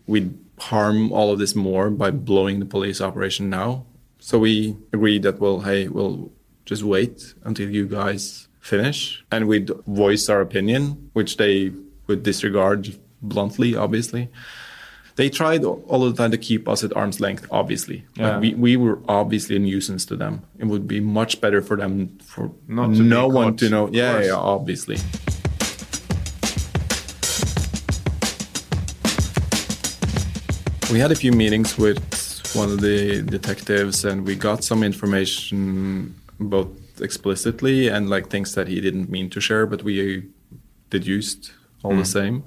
we'd 0.06 0.32
harm 0.58 1.12
all 1.12 1.30
of 1.30 1.38
this 1.38 1.54
more 1.54 1.90
by 1.90 2.10
blowing 2.10 2.60
the 2.60 2.64
police 2.64 2.98
operation 3.02 3.50
now. 3.50 3.84
So 4.20 4.38
we 4.38 4.78
agreed 4.90 5.22
that, 5.24 5.38
well, 5.38 5.60
hey, 5.60 5.88
we'll 5.88 6.32
just 6.64 6.82
wait 6.82 7.34
until 7.44 7.68
you 7.68 7.86
guys 7.86 8.48
finish 8.60 9.22
and 9.30 9.46
we'd 9.46 9.70
voice 9.86 10.30
our 10.30 10.40
opinion, 10.40 11.10
which 11.12 11.36
they 11.36 11.72
would 12.06 12.22
disregard 12.22 12.98
bluntly, 13.20 13.76
obviously 13.76 14.30
they 15.20 15.28
tried 15.28 15.62
all 15.64 16.10
the 16.10 16.14
time 16.14 16.30
to 16.30 16.38
keep 16.38 16.66
us 16.66 16.82
at 16.82 16.96
arm's 16.96 17.20
length. 17.20 17.46
Obviously, 17.50 18.06
yeah. 18.14 18.30
like 18.30 18.40
we 18.40 18.54
we 18.54 18.76
were 18.78 18.98
obviously 19.06 19.54
a 19.56 19.58
nuisance 19.58 20.06
to 20.06 20.16
them. 20.16 20.42
It 20.58 20.64
would 20.64 20.88
be 20.88 20.98
much 20.98 21.42
better 21.42 21.60
for 21.60 21.76
them 21.76 22.18
for 22.24 22.50
Not 22.66 22.88
no 22.90 23.28
one 23.28 23.54
to 23.58 23.68
know. 23.68 23.90
Yeah, 23.92 24.22
yeah, 24.22 24.32
obviously. 24.32 24.96
We 30.90 30.98
had 30.98 31.12
a 31.12 31.16
few 31.16 31.32
meetings 31.32 31.76
with 31.76 32.00
one 32.54 32.70
of 32.72 32.80
the 32.80 33.20
detectives, 33.20 34.06
and 34.06 34.26
we 34.26 34.36
got 34.36 34.64
some 34.64 34.82
information 34.82 36.14
both 36.40 36.70
explicitly 37.02 37.88
and 37.88 38.08
like 38.08 38.30
things 38.30 38.54
that 38.54 38.68
he 38.68 38.80
didn't 38.80 39.10
mean 39.10 39.28
to 39.30 39.40
share, 39.40 39.66
but 39.66 39.82
we 39.82 40.30
deduced 40.88 41.52
all 41.82 41.92
mm. 41.92 41.98
the 41.98 42.06
same 42.06 42.42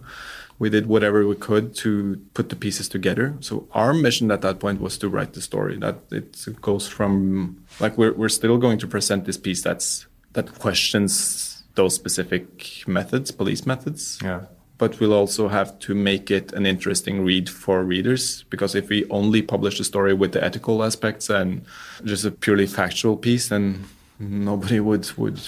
we 0.60 0.70
did 0.70 0.88
whatever 0.88 1.26
we 1.28 1.36
could 1.36 1.76
to 1.76 2.22
put 2.34 2.50
the 2.50 2.56
pieces 2.56 2.88
together. 2.88 3.36
So 3.40 3.68
our 3.74 3.94
mission 3.94 4.32
at 4.32 4.42
that 4.42 4.60
point 4.60 4.80
was 4.80 4.98
to 5.00 5.10
write 5.10 5.34
the 5.34 5.42
story. 5.42 5.78
That 5.78 6.00
it 6.12 6.62
goes 6.62 6.88
from 6.88 7.64
like 7.80 7.98
we're 7.98 8.14
we're 8.14 8.30
still 8.30 8.58
going 8.58 8.80
to 8.80 8.88
present 8.88 9.26
this 9.26 9.38
piece 9.38 9.62
that's 9.62 10.08
that 10.34 10.60
questions 10.60 11.64
those 11.76 11.96
specific 11.96 12.88
methods, 12.88 13.32
police 13.32 13.66
methods. 13.66 14.20
Yeah. 14.24 14.42
But 14.78 15.00
we'll 15.00 15.14
also 15.14 15.48
have 15.48 15.80
to 15.80 15.96
make 15.96 16.30
it 16.30 16.52
an 16.54 16.66
interesting 16.66 17.24
read 17.24 17.50
for 17.50 17.84
readers 17.84 18.44
because 18.50 18.76
if 18.76 18.90
we 18.90 19.06
only 19.10 19.42
publish 19.42 19.78
the 19.78 19.84
story 19.84 20.14
with 20.14 20.34
the 20.34 20.44
ethical 20.44 20.84
aspects 20.84 21.30
and 21.30 21.66
just 22.04 22.26
a 22.26 22.32
purely 22.32 22.68
factual 22.68 23.16
piece, 23.16 23.50
then 23.50 23.86
nobody 24.20 24.80
would 24.80 25.10
would 25.18 25.40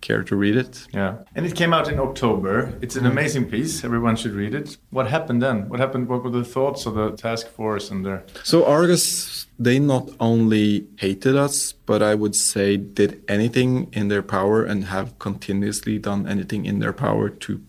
care 0.00 0.22
to 0.22 0.36
read 0.36 0.56
it. 0.56 0.86
Yeah. 0.92 1.18
And 1.34 1.44
it 1.46 1.54
came 1.54 1.72
out 1.72 1.88
in 1.88 1.98
October. 1.98 2.72
It's 2.80 2.96
an 2.96 3.02
mm-hmm. 3.02 3.12
amazing 3.12 3.50
piece. 3.50 3.84
Everyone 3.84 4.16
should 4.16 4.32
read 4.32 4.54
it. 4.54 4.76
What 4.90 5.08
happened 5.08 5.42
then? 5.42 5.68
What 5.68 5.80
happened? 5.80 6.08
What 6.08 6.22
were 6.24 6.30
the 6.30 6.44
thoughts 6.44 6.86
of 6.86 6.94
the 6.94 7.12
task 7.12 7.48
force 7.48 7.90
and 7.90 8.04
their. 8.04 8.24
So 8.44 8.64
Argos, 8.64 9.46
they 9.58 9.78
not 9.78 10.10
only 10.20 10.86
hated 10.98 11.36
us, 11.36 11.72
but 11.72 12.02
I 12.02 12.14
would 12.14 12.36
say 12.36 12.76
did 12.76 13.22
anything 13.28 13.88
in 13.92 14.08
their 14.08 14.22
power 14.22 14.64
and 14.64 14.84
have 14.84 15.18
continuously 15.18 15.98
done 15.98 16.26
anything 16.28 16.64
in 16.64 16.78
their 16.78 16.92
power 16.92 17.28
to 17.28 17.60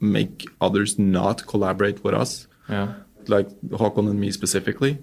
make 0.00 0.46
others 0.60 0.98
not 0.98 1.46
collaborate 1.46 2.02
with 2.02 2.14
us. 2.14 2.46
Yeah. 2.68 2.94
Like 3.26 3.48
Håkon 3.68 4.08
and 4.10 4.18
me 4.18 4.30
specifically. 4.30 4.98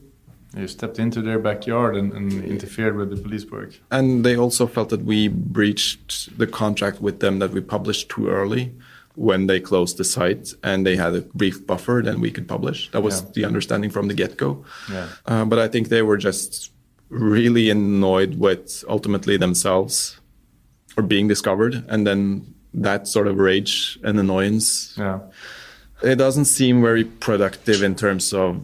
You 0.55 0.67
stepped 0.67 0.97
into 0.99 1.21
their 1.21 1.39
backyard 1.39 1.95
and, 1.95 2.13
and 2.13 2.43
interfered 2.45 2.95
with 2.95 3.09
the 3.09 3.17
police 3.17 3.45
work. 3.45 3.79
And 3.91 4.23
they 4.25 4.35
also 4.37 4.65
felt 4.67 4.89
that 4.89 5.03
we 5.03 5.27
breached 5.27 6.37
the 6.37 6.47
contract 6.47 7.01
with 7.01 7.19
them 7.19 7.39
that 7.39 7.51
we 7.51 7.61
published 7.61 8.09
too 8.09 8.29
early 8.29 8.71
when 9.15 9.47
they 9.47 9.59
closed 9.59 9.97
the 9.97 10.03
site 10.03 10.53
and 10.63 10.85
they 10.85 10.95
had 10.95 11.15
a 11.15 11.21
brief 11.21 11.65
buffer, 11.65 12.01
then 12.05 12.21
we 12.21 12.29
could 12.31 12.47
publish. 12.47 12.89
That 12.91 13.01
was 13.01 13.21
Yeah. 13.21 13.27
the 13.33 13.45
understanding 13.45 13.89
from 13.89 14.07
the 14.07 14.13
get 14.13 14.37
go. 14.37 14.63
Yeah. 14.91 15.07
Uh, 15.25 15.43
but 15.45 15.57
I 15.57 15.67
think 15.67 15.89
they 15.89 16.03
were 16.03 16.17
just 16.17 16.71
really 17.09 17.69
annoyed 17.71 18.35
with 18.37 18.83
ultimately 18.87 19.35
themselves 19.37 20.19
or 20.95 21.03
being 21.03 21.27
discovered. 21.27 21.83
And 21.87 22.05
then 22.05 22.53
that 22.75 23.07
sort 23.07 23.27
of 23.27 23.37
rage 23.37 23.97
and 24.03 24.19
annoyance, 24.19 24.93
Yeah. 24.97 25.19
it 26.03 26.17
doesn't 26.17 26.45
seem 26.45 26.81
very 26.81 27.03
productive 27.03 27.81
in 27.81 27.95
terms 27.95 28.33
of 28.33 28.55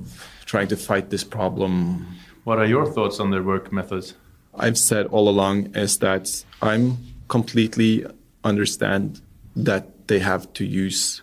trying 0.46 0.68
to 0.68 0.78
fight 0.78 1.10
this 1.10 1.24
problem 1.24 2.06
What 2.44 2.60
are 2.60 2.66
your 2.66 2.86
thoughts 2.86 3.20
on 3.20 3.32
their 3.32 3.44
work 3.44 3.72
methods? 3.72 4.16
I've 4.56 4.78
said 4.78 5.08
all 5.08 5.30
along 5.30 5.76
is 5.76 6.00
that 6.00 6.44
I'm 6.62 6.98
completely 7.28 8.06
understand 8.44 9.22
that 9.56 10.08
they 10.08 10.20
have 10.20 10.52
to 10.54 10.66
use 10.66 11.22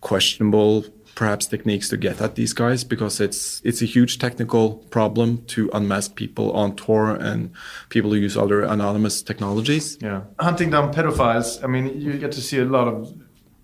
questionable 0.00 0.84
perhaps 1.14 1.46
techniques 1.46 1.90
to 1.90 1.96
get 1.98 2.22
at 2.22 2.36
these 2.36 2.54
guys 2.54 2.84
because 2.84 3.20
it's 3.20 3.60
it's 3.64 3.82
a 3.82 3.84
huge 3.84 4.18
technical 4.18 4.76
problem 4.90 5.44
to 5.44 5.68
unmask 5.74 6.14
people 6.14 6.50
on 6.52 6.74
Tor 6.74 7.14
and 7.14 7.50
people 7.90 8.10
who 8.10 8.16
use 8.16 8.36
other 8.36 8.62
anonymous 8.62 9.22
technologies. 9.22 9.98
Yeah. 10.00 10.22
Hunting 10.40 10.70
down 10.70 10.92
pedophiles, 10.92 11.62
I 11.62 11.66
mean, 11.66 12.00
you 12.00 12.14
get 12.14 12.32
to 12.32 12.40
see 12.40 12.58
a 12.58 12.64
lot 12.64 12.88
of 12.88 13.14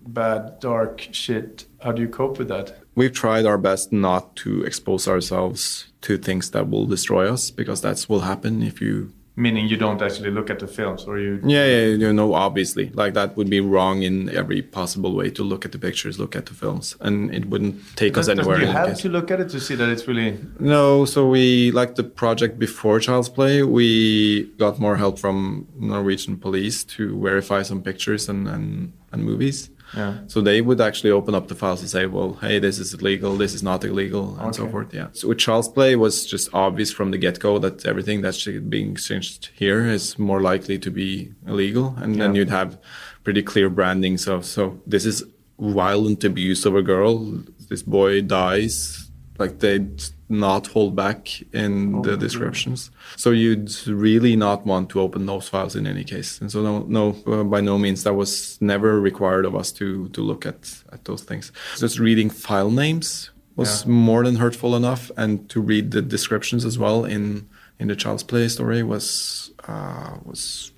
bad, 0.05 0.59
dark 0.59 1.07
shit. 1.11 1.65
How 1.81 1.91
do 1.91 2.01
you 2.01 2.07
cope 2.07 2.37
with 2.37 2.49
that? 2.49 2.77
We've 2.99 3.13
tried 3.13 3.45
our 3.45 3.57
best 3.57 3.93
not 3.93 4.35
to 4.43 4.61
expose 4.65 5.07
ourselves 5.07 5.87
to 6.01 6.17
things 6.17 6.51
that 6.51 6.69
will 6.69 6.85
destroy 6.85 7.31
us 7.31 7.49
because 7.49 7.79
that's 7.79 8.09
will 8.09 8.25
happen 8.31 8.61
if 8.61 8.81
you 8.81 9.13
Meaning 9.37 9.69
you 9.69 9.77
don't 9.77 10.01
actually 10.01 10.31
look 10.31 10.49
at 10.49 10.59
the 10.59 10.67
films 10.67 11.05
or 11.05 11.17
you. 11.17 11.39
Yeah, 11.45 11.65
yeah, 11.65 11.85
you 11.95 12.11
know, 12.11 12.33
obviously, 12.33 12.89
like 12.89 13.13
that 13.13 13.37
would 13.37 13.49
be 13.49 13.61
wrong 13.61 14.03
in 14.03 14.27
every 14.35 14.61
possible 14.61 15.15
way 15.15 15.29
to 15.29 15.43
look 15.43 15.63
at 15.63 15.71
the 15.71 15.79
pictures, 15.79 16.19
look 16.19 16.35
at 16.35 16.47
the 16.47 16.53
films, 16.53 16.97
and 16.99 17.33
it 17.33 17.45
wouldn't 17.45 17.77
take 17.95 18.17
us 18.17 18.27
anywhere. 18.27 18.59
You 18.59 18.65
have 18.65 18.97
to 18.97 19.07
look 19.07 19.31
at 19.31 19.39
it 19.39 19.47
to 19.51 19.61
see 19.61 19.75
that 19.75 19.87
it's 19.87 20.05
really. 20.05 20.37
No, 20.59 21.05
so 21.05 21.25
we 21.25 21.71
like 21.71 21.95
the 21.95 22.03
project 22.03 22.59
before 22.59 22.99
Child's 22.99 23.29
Play. 23.29 23.63
We 23.63 24.51
got 24.57 24.77
more 24.77 24.97
help 24.97 25.17
from 25.17 25.69
Norwegian 25.77 26.35
police 26.35 26.83
to 26.95 27.17
verify 27.17 27.61
some 27.63 27.81
pictures 27.81 28.27
and 28.27 28.45
and, 28.45 28.91
and 29.13 29.23
movies. 29.23 29.69
Yeah. 29.95 30.19
So 30.27 30.41
they 30.41 30.61
would 30.61 30.81
actually 30.81 31.11
open 31.11 31.35
up 31.35 31.47
the 31.47 31.55
files 31.55 31.81
and 31.81 31.89
say, 31.89 32.05
well, 32.05 32.33
hey, 32.41 32.59
this 32.59 32.79
is 32.79 32.93
illegal, 32.93 33.35
this 33.35 33.53
is 33.53 33.63
not 33.63 33.83
illegal, 33.83 34.37
and 34.39 34.55
so 34.55 34.67
forth. 34.67 34.93
Yeah. 34.93 35.07
So 35.13 35.29
with 35.29 35.39
Child's 35.39 35.67
Play, 35.67 35.95
was 35.95 36.25
just 36.25 36.49
obvious 36.53 36.91
from 36.91 37.11
the 37.11 37.17
get 37.17 37.39
go 37.39 37.59
that 37.59 37.85
everything 37.85 38.21
that's 38.21 38.45
being 38.45 38.91
exchanged 38.91 39.49
here 39.53 39.85
is 39.85 40.17
more 40.19 40.41
likely 40.41 40.77
to 40.79 40.91
be 40.91 41.33
illegal. 41.47 41.95
And 41.97 42.19
then 42.19 42.35
you'd 42.35 42.49
have 42.49 42.77
pretty 43.23 43.43
clear 43.43 43.69
branding. 43.69 44.17
So, 44.17 44.41
so 44.41 44.79
this 44.85 45.05
is 45.05 45.23
violent 45.59 46.23
abuse 46.23 46.65
of 46.65 46.75
a 46.75 46.81
girl. 46.81 47.43
This 47.69 47.83
boy 47.83 48.21
dies. 48.21 49.08
Like 49.39 49.59
they'd 49.59 50.03
not 50.27 50.67
hold 50.67 50.95
back 50.95 51.41
in 51.53 51.95
Oh, 51.95 52.01
the 52.03 52.17
descriptions. 52.17 52.91
So 53.15 53.31
you'd 53.31 53.71
really 53.87 54.35
not 54.35 54.65
want 54.65 54.89
to 54.89 54.99
open 55.01 55.25
those 55.25 55.47
files 55.49 55.75
in 55.75 55.87
any 55.87 56.03
case. 56.03 56.39
And 56.41 56.51
so 56.51 56.61
no, 56.61 56.85
no, 56.87 57.15
uh, 57.25 57.43
by 57.43 57.61
no 57.61 57.77
means 57.77 58.03
that 58.03 58.13
was 58.13 58.57
never 58.61 58.99
required 58.99 59.45
of 59.45 59.55
us 59.55 59.71
to 59.73 60.09
to 60.09 60.21
look 60.21 60.45
at 60.45 60.83
at 60.91 61.05
those 61.05 61.23
things. 61.23 61.51
Just 61.77 61.99
reading 61.99 62.29
file 62.29 62.69
names 62.69 63.31
was 63.55 63.85
Yeah. 63.85 63.91
more 63.91 64.23
than 64.25 64.35
hurtful 64.35 64.75
enough, 64.75 65.09
and 65.17 65.49
to 65.49 65.59
read 65.61 65.91
the 65.91 66.01
descriptions 66.01 66.65
as 66.65 66.77
well 66.77 67.05
in 67.05 67.47
in 67.79 67.87
the 67.87 67.95
Child's 67.95 68.23
Play 68.23 68.47
story 68.49 68.83
was 68.83 69.51
uh, 69.67 70.17
was 70.25 70.71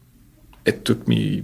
it 0.66 0.86
took 0.86 1.08
me. 1.08 1.44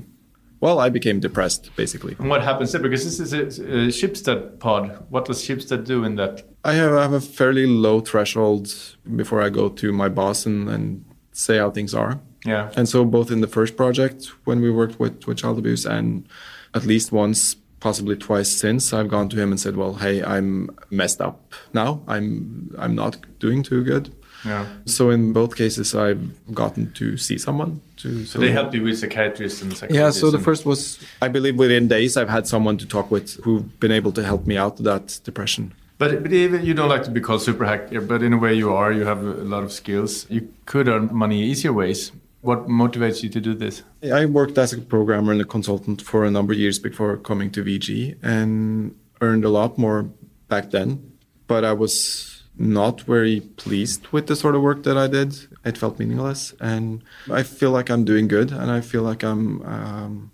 Well, 0.59 0.79
I 0.79 0.89
became 0.89 1.19
depressed 1.19 1.69
basically. 1.75 2.15
And 2.19 2.29
what 2.29 2.41
happens 2.43 2.71
there? 2.71 2.81
Because 2.81 3.03
this 3.05 3.19
is 3.19 3.33
a, 3.33 3.41
a 3.41 3.91
Schibsted 3.91 4.59
pod. 4.59 5.05
What 5.09 5.25
does 5.25 5.43
Schibsted 5.43 5.83
do 5.85 6.03
in 6.03 6.15
that? 6.15 6.43
I 6.67 6.73
have, 6.73 6.93
I 6.93 7.01
have 7.01 7.13
a 7.13 7.21
fairly 7.21 7.65
low 7.65 8.01
threshold 8.01 8.73
before 9.15 9.41
I 9.41 9.49
go 9.49 9.69
to 9.69 9.91
my 9.93 10.09
boss 10.09 10.45
and, 10.45 10.69
and 10.69 11.05
say 11.31 11.57
how 11.57 11.71
things 11.71 11.93
are. 11.93 12.19
Yeah. 12.45 12.71
And 12.75 12.87
so 12.87 13.05
both 13.05 13.31
in 13.31 13.41
the 13.41 13.47
first 13.47 13.75
project 13.77 14.25
when 14.43 14.61
we 14.61 14.69
worked 14.69 14.99
with, 14.99 15.25
with 15.27 15.37
child 15.37 15.57
abuse 15.57 15.85
and 15.85 16.27
at 16.73 16.85
least 16.85 17.11
once, 17.11 17.55
possibly 17.79 18.15
twice 18.15 18.49
since, 18.49 18.93
I've 18.93 19.07
gone 19.07 19.29
to 19.29 19.37
him 19.41 19.51
and 19.51 19.59
said, 19.59 19.77
Well, 19.77 19.95
hey, 19.95 20.23
I'm 20.23 20.69
messed 20.89 21.21
up 21.21 21.53
now. 21.73 22.01
I'm 22.07 22.75
I'm 22.77 22.95
not 22.95 23.17
doing 23.39 23.63
too 23.63 23.83
good. 23.83 24.13
Yeah. 24.45 24.65
So 24.85 25.09
in 25.09 25.33
both 25.33 25.55
cases 25.55 25.95
I've 25.95 26.53
gotten 26.53 26.91
to 26.93 27.17
see 27.17 27.37
someone 27.37 27.81
to 27.97 28.25
So 28.25 28.39
they 28.39 28.51
help 28.51 28.73
you 28.73 28.83
with 28.83 28.99
psychiatrists 28.99 29.61
and 29.61 29.71
psychologists. 29.75 30.17
yeah, 30.17 30.21
so 30.21 30.31
the 30.31 30.43
first 30.43 30.65
was 30.65 30.99
I 31.21 31.27
believe 31.27 31.55
within 31.55 31.87
days 31.87 32.17
I've 32.17 32.29
had 32.29 32.45
someone 32.47 32.77
to 32.77 32.85
talk 32.85 33.09
with 33.09 33.43
who've 33.43 33.79
been 33.79 33.91
able 33.91 34.11
to 34.13 34.23
help 34.23 34.45
me 34.45 34.57
out 34.57 34.79
of 34.79 34.85
that 34.85 35.19
depression. 35.23 35.73
But, 35.97 36.21
but 36.21 36.31
even 36.31 36.63
you 36.63 36.73
don't 36.73 36.89
like 36.89 37.03
to 37.03 37.11
be 37.11 37.21
called 37.21 37.41
super 37.41 37.65
hacker, 37.65 38.01
but 38.01 38.21
in 38.21 38.33
a 38.33 38.37
way 38.37 38.53
you 38.53 38.71
are. 38.73 38.91
You 38.91 39.05
have 39.05 39.23
a 39.23 39.43
lot 39.43 39.63
of 39.63 39.71
skills. 39.71 40.29
You 40.29 40.53
could 40.65 40.87
earn 40.87 41.09
money 41.11 41.41
easier 41.41 41.73
ways. 41.73 42.11
What 42.41 42.67
motivates 42.67 43.23
you 43.23 43.29
to 43.29 43.41
do 43.41 43.55
this? 43.55 43.83
I 44.13 44.25
worked 44.25 44.57
as 44.57 44.73
a 44.73 44.77
programmer 44.77 45.31
and 45.31 45.41
a 45.41 45.45
consultant 45.45 46.01
for 46.01 46.23
a 46.23 46.31
number 46.31 46.53
of 46.53 46.59
years 46.59 46.77
before 46.77 47.17
coming 47.17 47.49
to 47.51 47.63
VG 47.63 48.17
and 48.21 48.95
earned 49.21 49.43
a 49.43 49.49
lot 49.49 49.77
more 49.77 50.03
back 50.47 50.69
then. 50.69 51.13
But 51.47 51.65
I 51.65 51.73
was 51.73 52.43
not 52.59 53.01
very 53.01 53.41
pleased 53.41 54.07
with 54.07 54.27
the 54.27 54.35
sort 54.35 54.55
of 54.55 54.61
work 54.61 54.83
that 54.83 54.97
I 54.97 55.07
did. 55.07 55.35
It 55.65 55.77
felt 55.77 55.99
meaningless. 55.99 56.53
And 56.59 57.03
I 57.31 57.43
feel 57.43 57.71
like 57.71 57.89
I'm 57.89 58.05
doing 58.05 58.27
good 58.27 58.51
and 58.51 58.69
I 58.69 58.81
feel 58.81 59.01
like 59.01 59.23
I'm. 59.23 59.61
Um, 59.63 60.31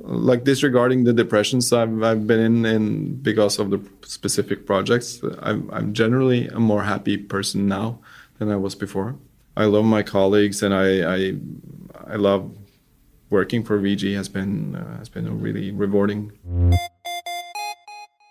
like 0.00 0.44
disregarding 0.44 1.04
the 1.04 1.12
depressions 1.12 1.72
I've, 1.72 2.02
I've 2.02 2.26
been 2.26 2.40
in, 2.40 2.64
in 2.66 3.14
because 3.16 3.58
of 3.58 3.70
the 3.70 3.80
specific 4.04 4.66
projects, 4.66 5.20
I'm, 5.40 5.68
I'm 5.72 5.92
generally 5.92 6.48
a 6.48 6.60
more 6.60 6.82
happy 6.84 7.16
person 7.16 7.66
now 7.68 7.98
than 8.38 8.50
I 8.50 8.56
was 8.56 8.74
before. 8.74 9.16
I 9.56 9.64
love 9.64 9.84
my 9.84 10.02
colleagues 10.02 10.62
and 10.62 10.72
I, 10.72 11.02
I, 11.16 11.34
I 12.12 12.16
love 12.16 12.56
working 13.30 13.64
for 13.64 13.78
VG 13.78 14.14
has 14.16 14.28
been 14.28 14.76
uh, 14.76 14.98
has 14.98 15.08
been 15.08 15.26
a 15.26 15.32
really 15.32 15.70
rewarding. 15.72 16.32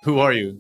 Who 0.04 0.20
are 0.20 0.32
you? 0.34 0.60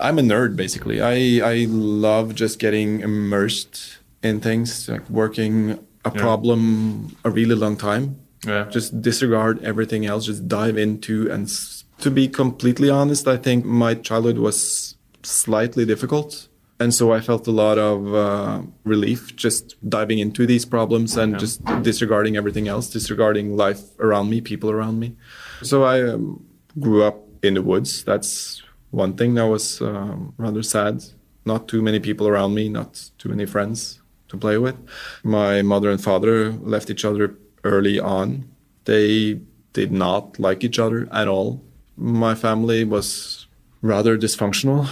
I'm 0.00 0.18
a 0.18 0.22
nerd 0.22 0.56
basically. 0.56 1.00
I 1.00 1.40
I 1.48 1.66
love 1.68 2.34
just 2.34 2.58
getting 2.58 3.00
immersed 3.00 3.98
in 4.22 4.40
things 4.40 4.88
like 4.88 5.08
working 5.08 5.78
a 6.04 6.10
Yeah. 6.14 6.20
problem 6.20 7.16
a 7.24 7.30
really 7.30 7.54
long 7.54 7.76
time. 7.76 8.16
Yeah. 8.46 8.66
Just 8.70 9.00
disregard 9.02 9.62
everything 9.64 10.06
else. 10.06 10.26
Just 10.26 10.46
dive 10.48 10.76
into 10.78 11.30
and 11.30 11.44
s- 11.46 11.84
to 12.00 12.10
be 12.10 12.28
completely 12.28 12.88
honest, 12.90 13.26
I 13.26 13.36
think 13.36 13.64
my 13.64 13.94
childhood 13.94 14.38
was 14.38 14.96
slightly 15.22 15.84
difficult. 15.84 16.48
And 16.80 16.94
so 16.94 17.12
I 17.12 17.20
felt 17.20 17.48
a 17.48 17.50
lot 17.50 17.76
of 17.76 18.14
uh, 18.14 18.62
relief 18.84 19.34
just 19.34 19.74
diving 19.88 20.20
into 20.20 20.46
these 20.46 20.64
problems 20.64 21.16
and 21.16 21.32
Yeah. 21.32 21.38
just 21.38 21.60
disregarding 21.82 22.36
everything 22.36 22.68
else, 22.68 22.88
disregarding 22.88 23.56
life 23.56 23.80
around 23.98 24.30
me, 24.30 24.40
people 24.40 24.70
around 24.70 25.00
me. 25.00 25.16
So 25.62 25.82
I 25.82 26.02
um, 26.08 26.44
grew 26.78 27.02
up 27.02 27.16
in 27.42 27.54
the 27.54 27.62
woods. 27.62 28.04
That's 28.04 28.62
one 28.92 29.14
thing 29.14 29.34
that 29.34 29.48
was 29.48 29.80
um, 29.82 30.34
rather 30.38 30.62
sad. 30.62 31.02
Not 31.44 31.66
too 31.66 31.82
many 31.82 31.98
people 31.98 32.28
around 32.28 32.54
me, 32.54 32.68
not 32.68 33.10
too 33.18 33.28
many 33.28 33.44
friends 33.46 34.00
to 34.28 34.36
play 34.36 34.56
with. 34.58 34.76
My 35.24 35.62
mother 35.62 35.90
and 35.90 36.00
father 36.00 36.52
left 36.52 36.90
each 36.90 37.04
other 37.04 37.34
early 37.68 38.00
on. 38.00 38.48
They 38.84 39.40
did 39.72 39.92
not 39.92 40.38
like 40.38 40.64
each 40.64 40.78
other 40.78 41.08
at 41.12 41.28
all. 41.28 41.62
My 41.96 42.34
family 42.34 42.84
was 42.84 43.46
rather 43.82 44.16
dysfunctional. 44.18 44.88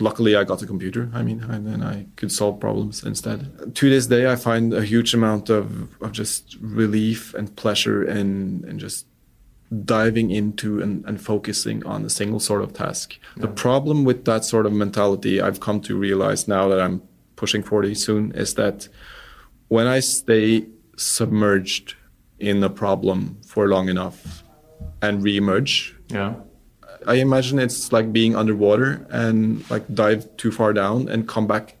Luckily, 0.00 0.36
I 0.36 0.44
got 0.44 0.62
a 0.62 0.66
computer. 0.66 1.10
I 1.12 1.22
mean, 1.22 1.42
and 1.42 1.66
then 1.66 1.82
I 1.82 2.06
could 2.16 2.30
solve 2.30 2.60
problems 2.60 3.02
instead. 3.04 3.74
To 3.74 3.90
this 3.90 4.06
day, 4.06 4.30
I 4.30 4.36
find 4.36 4.72
a 4.72 4.84
huge 4.84 5.12
amount 5.14 5.50
of, 5.50 5.66
of 6.02 6.12
just 6.12 6.56
relief 6.60 7.34
and 7.34 7.54
pleasure 7.56 8.04
in, 8.04 8.64
in 8.68 8.78
just 8.78 9.06
diving 9.84 10.30
into 10.30 10.80
and, 10.80 11.04
and 11.04 11.20
focusing 11.20 11.84
on 11.84 12.04
a 12.04 12.10
single 12.10 12.40
sort 12.40 12.62
of 12.62 12.72
task. 12.72 13.18
Yeah. 13.18 13.42
The 13.42 13.48
problem 13.48 14.04
with 14.04 14.24
that 14.24 14.44
sort 14.44 14.66
of 14.66 14.72
mentality, 14.72 15.40
I've 15.40 15.60
come 15.60 15.80
to 15.82 15.96
realize 15.96 16.48
now 16.48 16.68
that 16.68 16.80
I'm 16.80 17.02
pushing 17.36 17.62
40 17.62 17.94
soon, 17.94 18.32
is 18.32 18.54
that 18.54 18.88
when 19.68 19.86
I 19.86 20.00
stay 20.00 20.66
submerged 20.96 21.94
in 22.38 22.62
a 22.62 22.70
problem 22.70 23.38
for 23.46 23.68
long 23.68 23.88
enough 23.88 24.42
and 25.02 25.22
reemerge, 25.22 25.94
yeah 26.08 26.34
I 27.06 27.14
imagine 27.14 27.58
it's 27.58 27.92
like 27.92 28.12
being 28.12 28.34
underwater 28.36 29.06
and 29.10 29.68
like 29.70 29.84
dive 29.92 30.36
too 30.36 30.50
far 30.50 30.72
down 30.72 31.08
and 31.08 31.28
come 31.28 31.46
back 31.46 31.76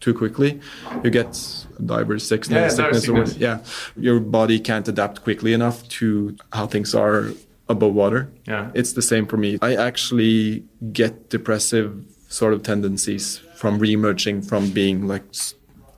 too 0.00 0.14
quickly. 0.14 0.60
You 1.02 1.10
get 1.10 1.66
diver's 1.84 2.26
sickness. 2.26 2.78
Yeah, 2.78 2.92
sickness. 2.92 3.36
yeah, 3.36 3.58
your 3.96 4.20
body 4.20 4.58
can't 4.58 4.86
adapt 4.86 5.22
quickly 5.22 5.52
enough 5.52 5.88
to 6.00 6.36
how 6.52 6.66
things 6.66 6.94
are 6.94 7.30
above 7.68 7.94
water. 7.94 8.30
Yeah, 8.46 8.70
it's 8.74 8.92
the 8.92 9.02
same 9.02 9.26
for 9.26 9.36
me. 9.36 9.58
I 9.62 9.74
actually 9.76 10.64
get 10.92 11.30
depressive 11.30 12.04
sort 12.28 12.52
of 12.52 12.62
tendencies 12.62 13.38
from 13.56 13.78
reemerging 13.78 14.46
from 14.48 14.70
being 14.70 15.06
like 15.06 15.24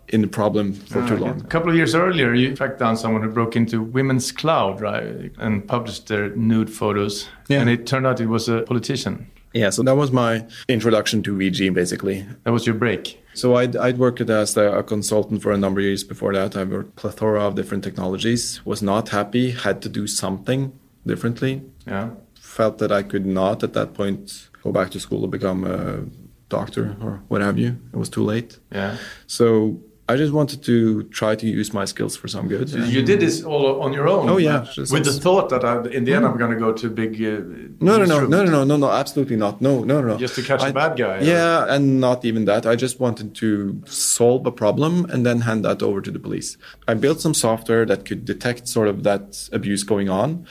in 0.09 0.21
the 0.21 0.29
problem 0.29 0.73
for 0.73 1.07
too 1.07 1.17
ah, 1.17 1.27
long. 1.27 1.41
A 1.41 1.45
couple 1.45 1.71
of 1.71 1.77
years 1.77 1.95
earlier, 1.95 2.35
you 2.35 2.55
tracked 2.55 2.79
down 2.79 2.97
someone 2.97 3.23
who 3.23 3.31
broke 3.31 3.57
into 3.57 3.83
Women's 3.83 4.33
Cloud, 4.33 4.81
right, 4.81 5.33
and 5.39 5.67
published 5.67 6.09
their 6.09 6.31
nude 6.37 6.71
photos. 6.71 7.29
Yeah. 7.49 7.61
And 7.61 7.71
it 7.71 7.87
turned 7.87 8.07
out 8.07 8.21
it 8.21 8.27
was 8.27 8.49
a 8.49 8.63
politician. 8.63 9.31
Yeah, 9.55 9.71
so 9.71 9.85
that 9.85 9.95
was 9.95 10.11
my 10.11 10.45
introduction 10.69 11.23
to 11.23 11.37
VG, 11.37 11.73
basically. 11.73 12.27
That 12.43 12.51
was 12.51 12.67
your 12.67 12.75
break. 12.75 13.23
So 13.35 13.55
I'd, 13.55 13.77
I'd 13.77 13.99
worked 13.99 14.21
as 14.21 14.57
a 14.57 14.83
consultant 14.83 15.43
for 15.43 15.53
a 15.53 15.57
number 15.57 15.81
of 15.81 15.85
years 15.85 16.03
before 16.03 16.33
that. 16.35 16.57
I 16.57 16.65
worked 16.65 16.97
plethora 16.97 17.41
of 17.41 17.55
different 17.55 17.85
technologies. 17.85 18.61
Was 18.65 18.83
not 18.83 19.11
happy. 19.11 19.53
Had 19.53 19.81
to 19.83 19.89
do 19.89 20.09
something 20.09 20.77
differently. 21.07 21.63
Yeah. 21.87 22.11
Felt 22.35 22.79
that 22.79 22.91
I 22.91 23.03
could 23.05 23.27
not 23.27 23.63
at 23.63 23.75
that 23.75 23.95
point 23.95 24.49
go 24.63 24.73
back 24.73 24.91
to 24.91 25.01
school 25.01 25.23
to 25.23 25.29
become 25.29 25.65
a 25.65 26.05
doctor 26.49 26.97
or 27.01 27.23
what 27.29 27.41
have 27.41 27.59
you. 27.59 27.77
It 27.93 27.97
was 27.97 28.09
too 28.09 28.25
late. 28.25 28.59
Yeah. 28.73 28.97
So 29.27 29.81
I 30.07 30.17
just 30.17 30.35
wanted 30.35 30.63
to 30.65 31.05
try 31.05 31.35
to 31.35 31.47
use 31.47 31.73
my 31.73 31.87
skills 31.87 32.15
for 32.15 32.29
some 32.29 32.47
good. 32.47 32.69
You 32.69 33.01
did 33.01 33.21
this 33.21 33.43
all 33.43 33.81
on 33.81 33.95
your 33.95 34.07
own. 34.07 34.29
Oh 34.29 34.37
yeah, 34.37 34.67
with 34.77 35.05
the 35.05 35.13
thought 35.13 35.49
that 35.49 35.65
I, 35.65 35.83
in 35.89 36.05
the 36.05 36.13
end 36.13 36.27
I'm 36.27 36.37
going 36.37 36.51
to 36.51 36.59
go 36.59 36.75
to 36.75 36.91
big. 36.91 37.15
Uh, 37.15 37.41
no, 37.81 37.97
no, 37.97 38.05
no, 38.05 38.27
no, 38.27 38.45
no, 38.45 38.65
no, 38.65 38.77
no, 38.77 38.91
absolutely 38.91 39.37
not. 39.37 39.63
No, 39.63 39.83
no, 39.83 40.03
no. 40.03 40.19
Just 40.19 40.35
to 40.35 40.43
catch 40.43 40.61
I, 40.61 40.69
a 40.69 40.73
bad 40.75 40.99
guy. 40.99 41.21
Yeah, 41.21 41.65
or? 41.65 41.69
and 41.69 42.01
not 42.01 42.23
even 42.27 42.45
that. 42.45 42.67
I 42.67 42.77
just 42.77 43.01
wanted 43.01 43.35
to 43.37 43.83
solve 43.87 44.45
a 44.47 44.53
problem 44.53 45.07
and 45.07 45.25
then 45.25 45.41
hand 45.41 45.65
that 45.65 45.83
over 45.83 46.03
to 46.03 46.11
the 46.11 46.19
police. 46.19 46.59
I 46.87 46.93
built 46.93 47.23
some 47.23 47.33
software 47.33 47.87
that 47.87 48.05
could 48.05 48.27
detect 48.27 48.69
sort 48.69 48.89
of 48.89 49.05
that 49.05 49.49
abuse 49.53 49.85
going 49.85 50.11
on, 50.11 50.47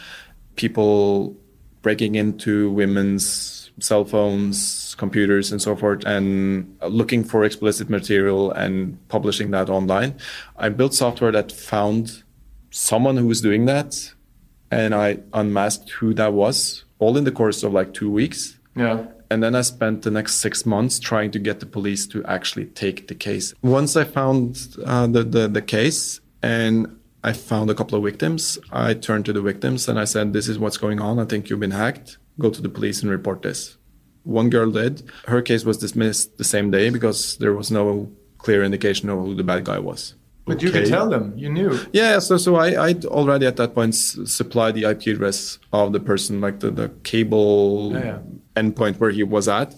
people 0.56 1.38
breaking 1.84 2.16
into 2.16 2.72
women's 2.72 3.70
cell 3.80 4.06
phones, 4.06 4.83
computers, 4.96 5.52
and 5.52 5.62
so 5.62 5.76
forth, 5.76 6.06
and 6.06 6.78
looking 6.88 7.24
for 7.24 7.44
explicit 7.44 7.90
material 7.90 8.52
and 8.52 8.98
publishing 9.10 9.52
that 9.52 9.70
online. 9.70 10.16
I 10.58 10.70
built 10.70 10.94
software 10.94 11.32
that 11.32 11.52
found 11.52 12.24
someone 12.72 13.18
who 13.18 13.28
was 13.28 13.42
doing 13.42 13.66
that, 13.66 14.14
and 14.72 14.94
I 14.96 15.20
unmasked 15.34 15.90
who 15.92 16.14
that 16.16 16.34
was, 16.34 16.86
all 17.00 17.18
in 17.18 17.24
the 17.24 17.32
course 17.32 17.64
of 17.64 17.74
like 17.74 17.94
two 17.94 18.10
weeks. 18.10 18.60
Yeah. 18.76 19.06
And 19.30 19.42
then 19.42 19.56
I 19.56 19.62
spent 19.62 20.04
the 20.04 20.12
next 20.12 20.36
six 20.36 20.66
months 20.66 21.00
trying 21.00 21.32
to 21.32 21.40
get 21.40 21.60
the 21.60 21.66
police 21.66 22.06
to 22.08 22.24
actually 22.26 22.66
take 22.66 23.08
the 23.08 23.16
case. 23.16 23.54
Once 23.64 23.96
I 23.96 24.04
found 24.04 24.68
uh, 24.86 25.08
the, 25.08 25.24
the, 25.24 25.48
the 25.48 25.62
case 25.62 26.20
and 26.44 27.00
I 27.24 27.34
found 27.34 27.72
a 27.72 27.74
couple 27.74 27.98
of 27.98 28.04
victims, 28.04 28.60
I 28.72 28.94
turned 28.94 29.26
to 29.26 29.34
the 29.34 29.42
victims 29.42 29.88
and 29.88 29.98
I 30.00 30.04
said, 30.04 30.34
This 30.34 30.48
is 30.48 30.60
what's 30.60 30.78
going 30.78 31.02
on. 31.02 31.18
I 31.18 31.26
think 31.26 31.50
you've 31.50 31.60
been 31.60 31.72
hacked 31.72 32.18
go 32.40 32.50
to 32.50 32.62
the 32.62 32.70
police 32.70 33.02
and 33.02 33.12
report 33.12 33.42
this. 33.42 33.78
One 34.24 34.50
girl 34.50 34.72
did. 34.72 35.04
Her 35.26 35.42
case 35.42 35.66
was 35.66 35.78
dismissed 35.78 36.38
the 36.38 36.44
same 36.44 36.72
day 36.72 36.90
because 36.90 37.38
there 37.38 37.54
was 37.54 37.72
no 37.72 38.12
clear 38.38 38.64
indication 38.64 39.10
of 39.10 39.20
who 39.20 39.36
the 39.36 39.44
bad 39.44 39.66
guy 39.66 39.80
was. 39.80 40.16
But 40.46 40.58
okay. 40.58 40.66
you 40.66 40.72
could 40.72 40.88
tell 40.88 41.10
them, 41.10 41.34
you 41.38 41.50
knew. 41.50 41.80
Yeah, 41.94 42.20
so 42.20 42.38
so 42.38 42.56
I 42.56 42.88
I'd 42.88 43.06
already 43.06 43.46
at 43.46 43.56
that 43.58 43.74
point 43.74 43.96
supplied 43.96 44.76
the 44.76 44.84
IP 44.84 45.08
address 45.08 45.58
of 45.72 45.94
the 45.94 46.02
person, 46.02 46.42
like 46.42 46.60
the, 46.60 46.70
the 46.70 46.90
cable 47.04 47.92
yeah, 47.94 48.04
yeah. 48.04 48.20
endpoint 48.62 49.00
where 49.00 49.12
he 49.12 49.24
was 49.24 49.48
at. 49.48 49.74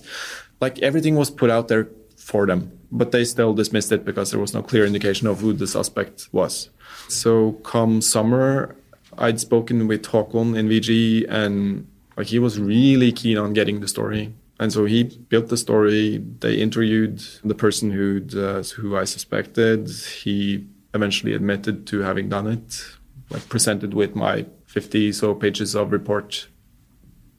Like 0.60 0.79
everything 0.79 1.15
was 1.15 1.29
put 1.29 1.51
out 1.51 1.67
there 1.67 1.88
for 2.17 2.47
them, 2.47 2.71
but 2.91 3.12
they 3.12 3.25
still 3.25 3.53
dismissed 3.53 3.91
it 3.91 4.05
because 4.05 4.31
there 4.31 4.39
was 4.39 4.53
no 4.55 4.63
clear 4.63 4.86
indication 4.86 5.27
of 5.27 5.41
who 5.41 5.53
the 5.53 5.67
suspect 5.67 6.29
was. 6.31 6.71
So 7.10 7.53
come 7.63 8.01
summer, 8.01 8.75
I'd 9.19 9.39
spoken 9.39 9.88
with 9.88 10.03
Håkon 10.03 10.58
in 10.58 10.67
VG 10.67 11.29
and 11.29 11.88
like 12.17 12.28
he 12.28 12.39
was 12.39 12.60
really 12.60 13.12
keen 13.12 13.38
on 13.38 13.54
getting 13.54 13.80
the 13.80 13.88
story, 13.88 14.34
and 14.60 14.71
so 14.71 14.86
he 14.86 15.04
built 15.04 15.49
the 15.49 15.58
story. 15.58 16.23
They 16.39 16.56
interviewed 16.56 17.19
the 17.43 17.56
person 17.56 17.91
who 17.91 18.25
uh, 18.38 18.63
who 18.63 18.97
I 18.97 19.04
suspected. 19.06 19.89
He 20.23 20.65
eventually 20.93 21.34
admitted 21.34 21.86
to 21.88 21.99
having 21.99 22.30
done 22.30 22.47
it. 22.47 22.82
Like 23.30 23.49
presented 23.49 23.93
with 23.95 24.15
my 24.15 24.45
50 24.67 25.12
so 25.13 25.34
pages 25.34 25.75
of 25.75 25.91
report, 25.91 26.47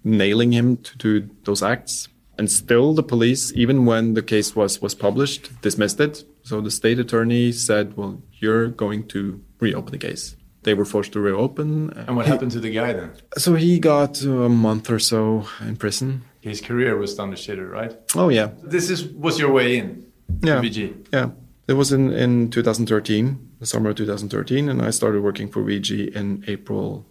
nailing 0.03 0.53
him 0.53 0.79
to, 0.79 0.99
to 0.99 1.31
those 1.45 1.63
acts. 1.63 2.09
And 2.39 2.51
still, 2.51 2.93
the 2.93 3.03
police, 3.03 3.53
even 3.55 3.87
when 3.87 4.15
the 4.15 4.23
case 4.23 4.55
was 4.55 4.83
was 4.83 4.95
published, 4.95 5.61
dismissed 5.63 6.01
it. 6.01 6.25
So 6.43 6.61
the 6.61 6.71
state 6.71 6.99
attorney 6.99 7.53
said, 7.53 7.97
"Well, 7.97 8.21
you're 8.41 8.69
going 8.69 9.07
to 9.09 9.41
reopen 9.59 9.93
the 9.93 9.99
case." 9.99 10.37
They 10.67 10.75
were 10.75 10.85
forced 10.85 11.13
to 11.13 11.21
reopen. 11.21 11.91
And 11.91 12.17
what 12.17 12.27
he, 12.27 12.33
happened 12.33 12.51
to 12.51 12.59
the 12.59 12.73
guy 12.73 12.93
then? 12.93 13.13
So 13.39 13.55
he 13.55 13.79
got 13.79 14.21
a 14.23 14.49
month 14.49 14.91
or 14.91 14.99
so 14.99 15.47
in 15.61 15.77
prison. 15.77 16.25
His 16.41 16.61
career 16.61 16.99
was 16.99 17.15
done 17.15 17.31
to 17.31 17.37
shitter, 17.37 17.71
right? 17.71 17.97
Oh 18.17 18.31
yeah. 18.31 18.51
This 18.65 18.91
is 18.91 19.05
was 19.05 19.39
your 19.39 19.53
way 19.53 19.79
in. 19.79 20.05
Yeah. 20.43 20.61
VG. 20.61 21.07
Yeah. 21.13 21.31
It 21.69 21.75
was 21.75 21.93
in 21.93 22.13
in 22.13 22.51
2013, 22.51 23.39
the 23.61 23.67
summer 23.67 23.91
of 23.91 23.97
2013, 23.97 24.69
and 24.69 24.83
I 24.83 24.91
started 24.91 25.23
working 25.23 25.49
for 25.49 25.63
VG 25.63 26.13
in 26.17 26.43
April 26.49 27.07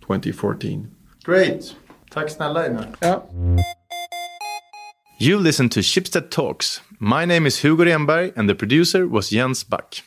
2014. 0.00 0.90
Great. 1.22 1.76
Tack 2.10 2.26
snälla 2.26 2.64
Einar. 2.64 2.88
Yeah. 3.00 3.20
You 5.20 5.38
listen 5.38 5.68
to 5.68 5.80
Schibsted 5.80 6.30
Talks. 6.30 6.80
My 6.98 7.24
name 7.24 7.46
is 7.46 7.62
Hugo 7.62 7.84
Renberg 7.84 8.32
and 8.36 8.48
the 8.48 8.56
producer 8.56 9.06
was 9.06 9.30
Jens 9.30 9.62
Back. 9.62 10.02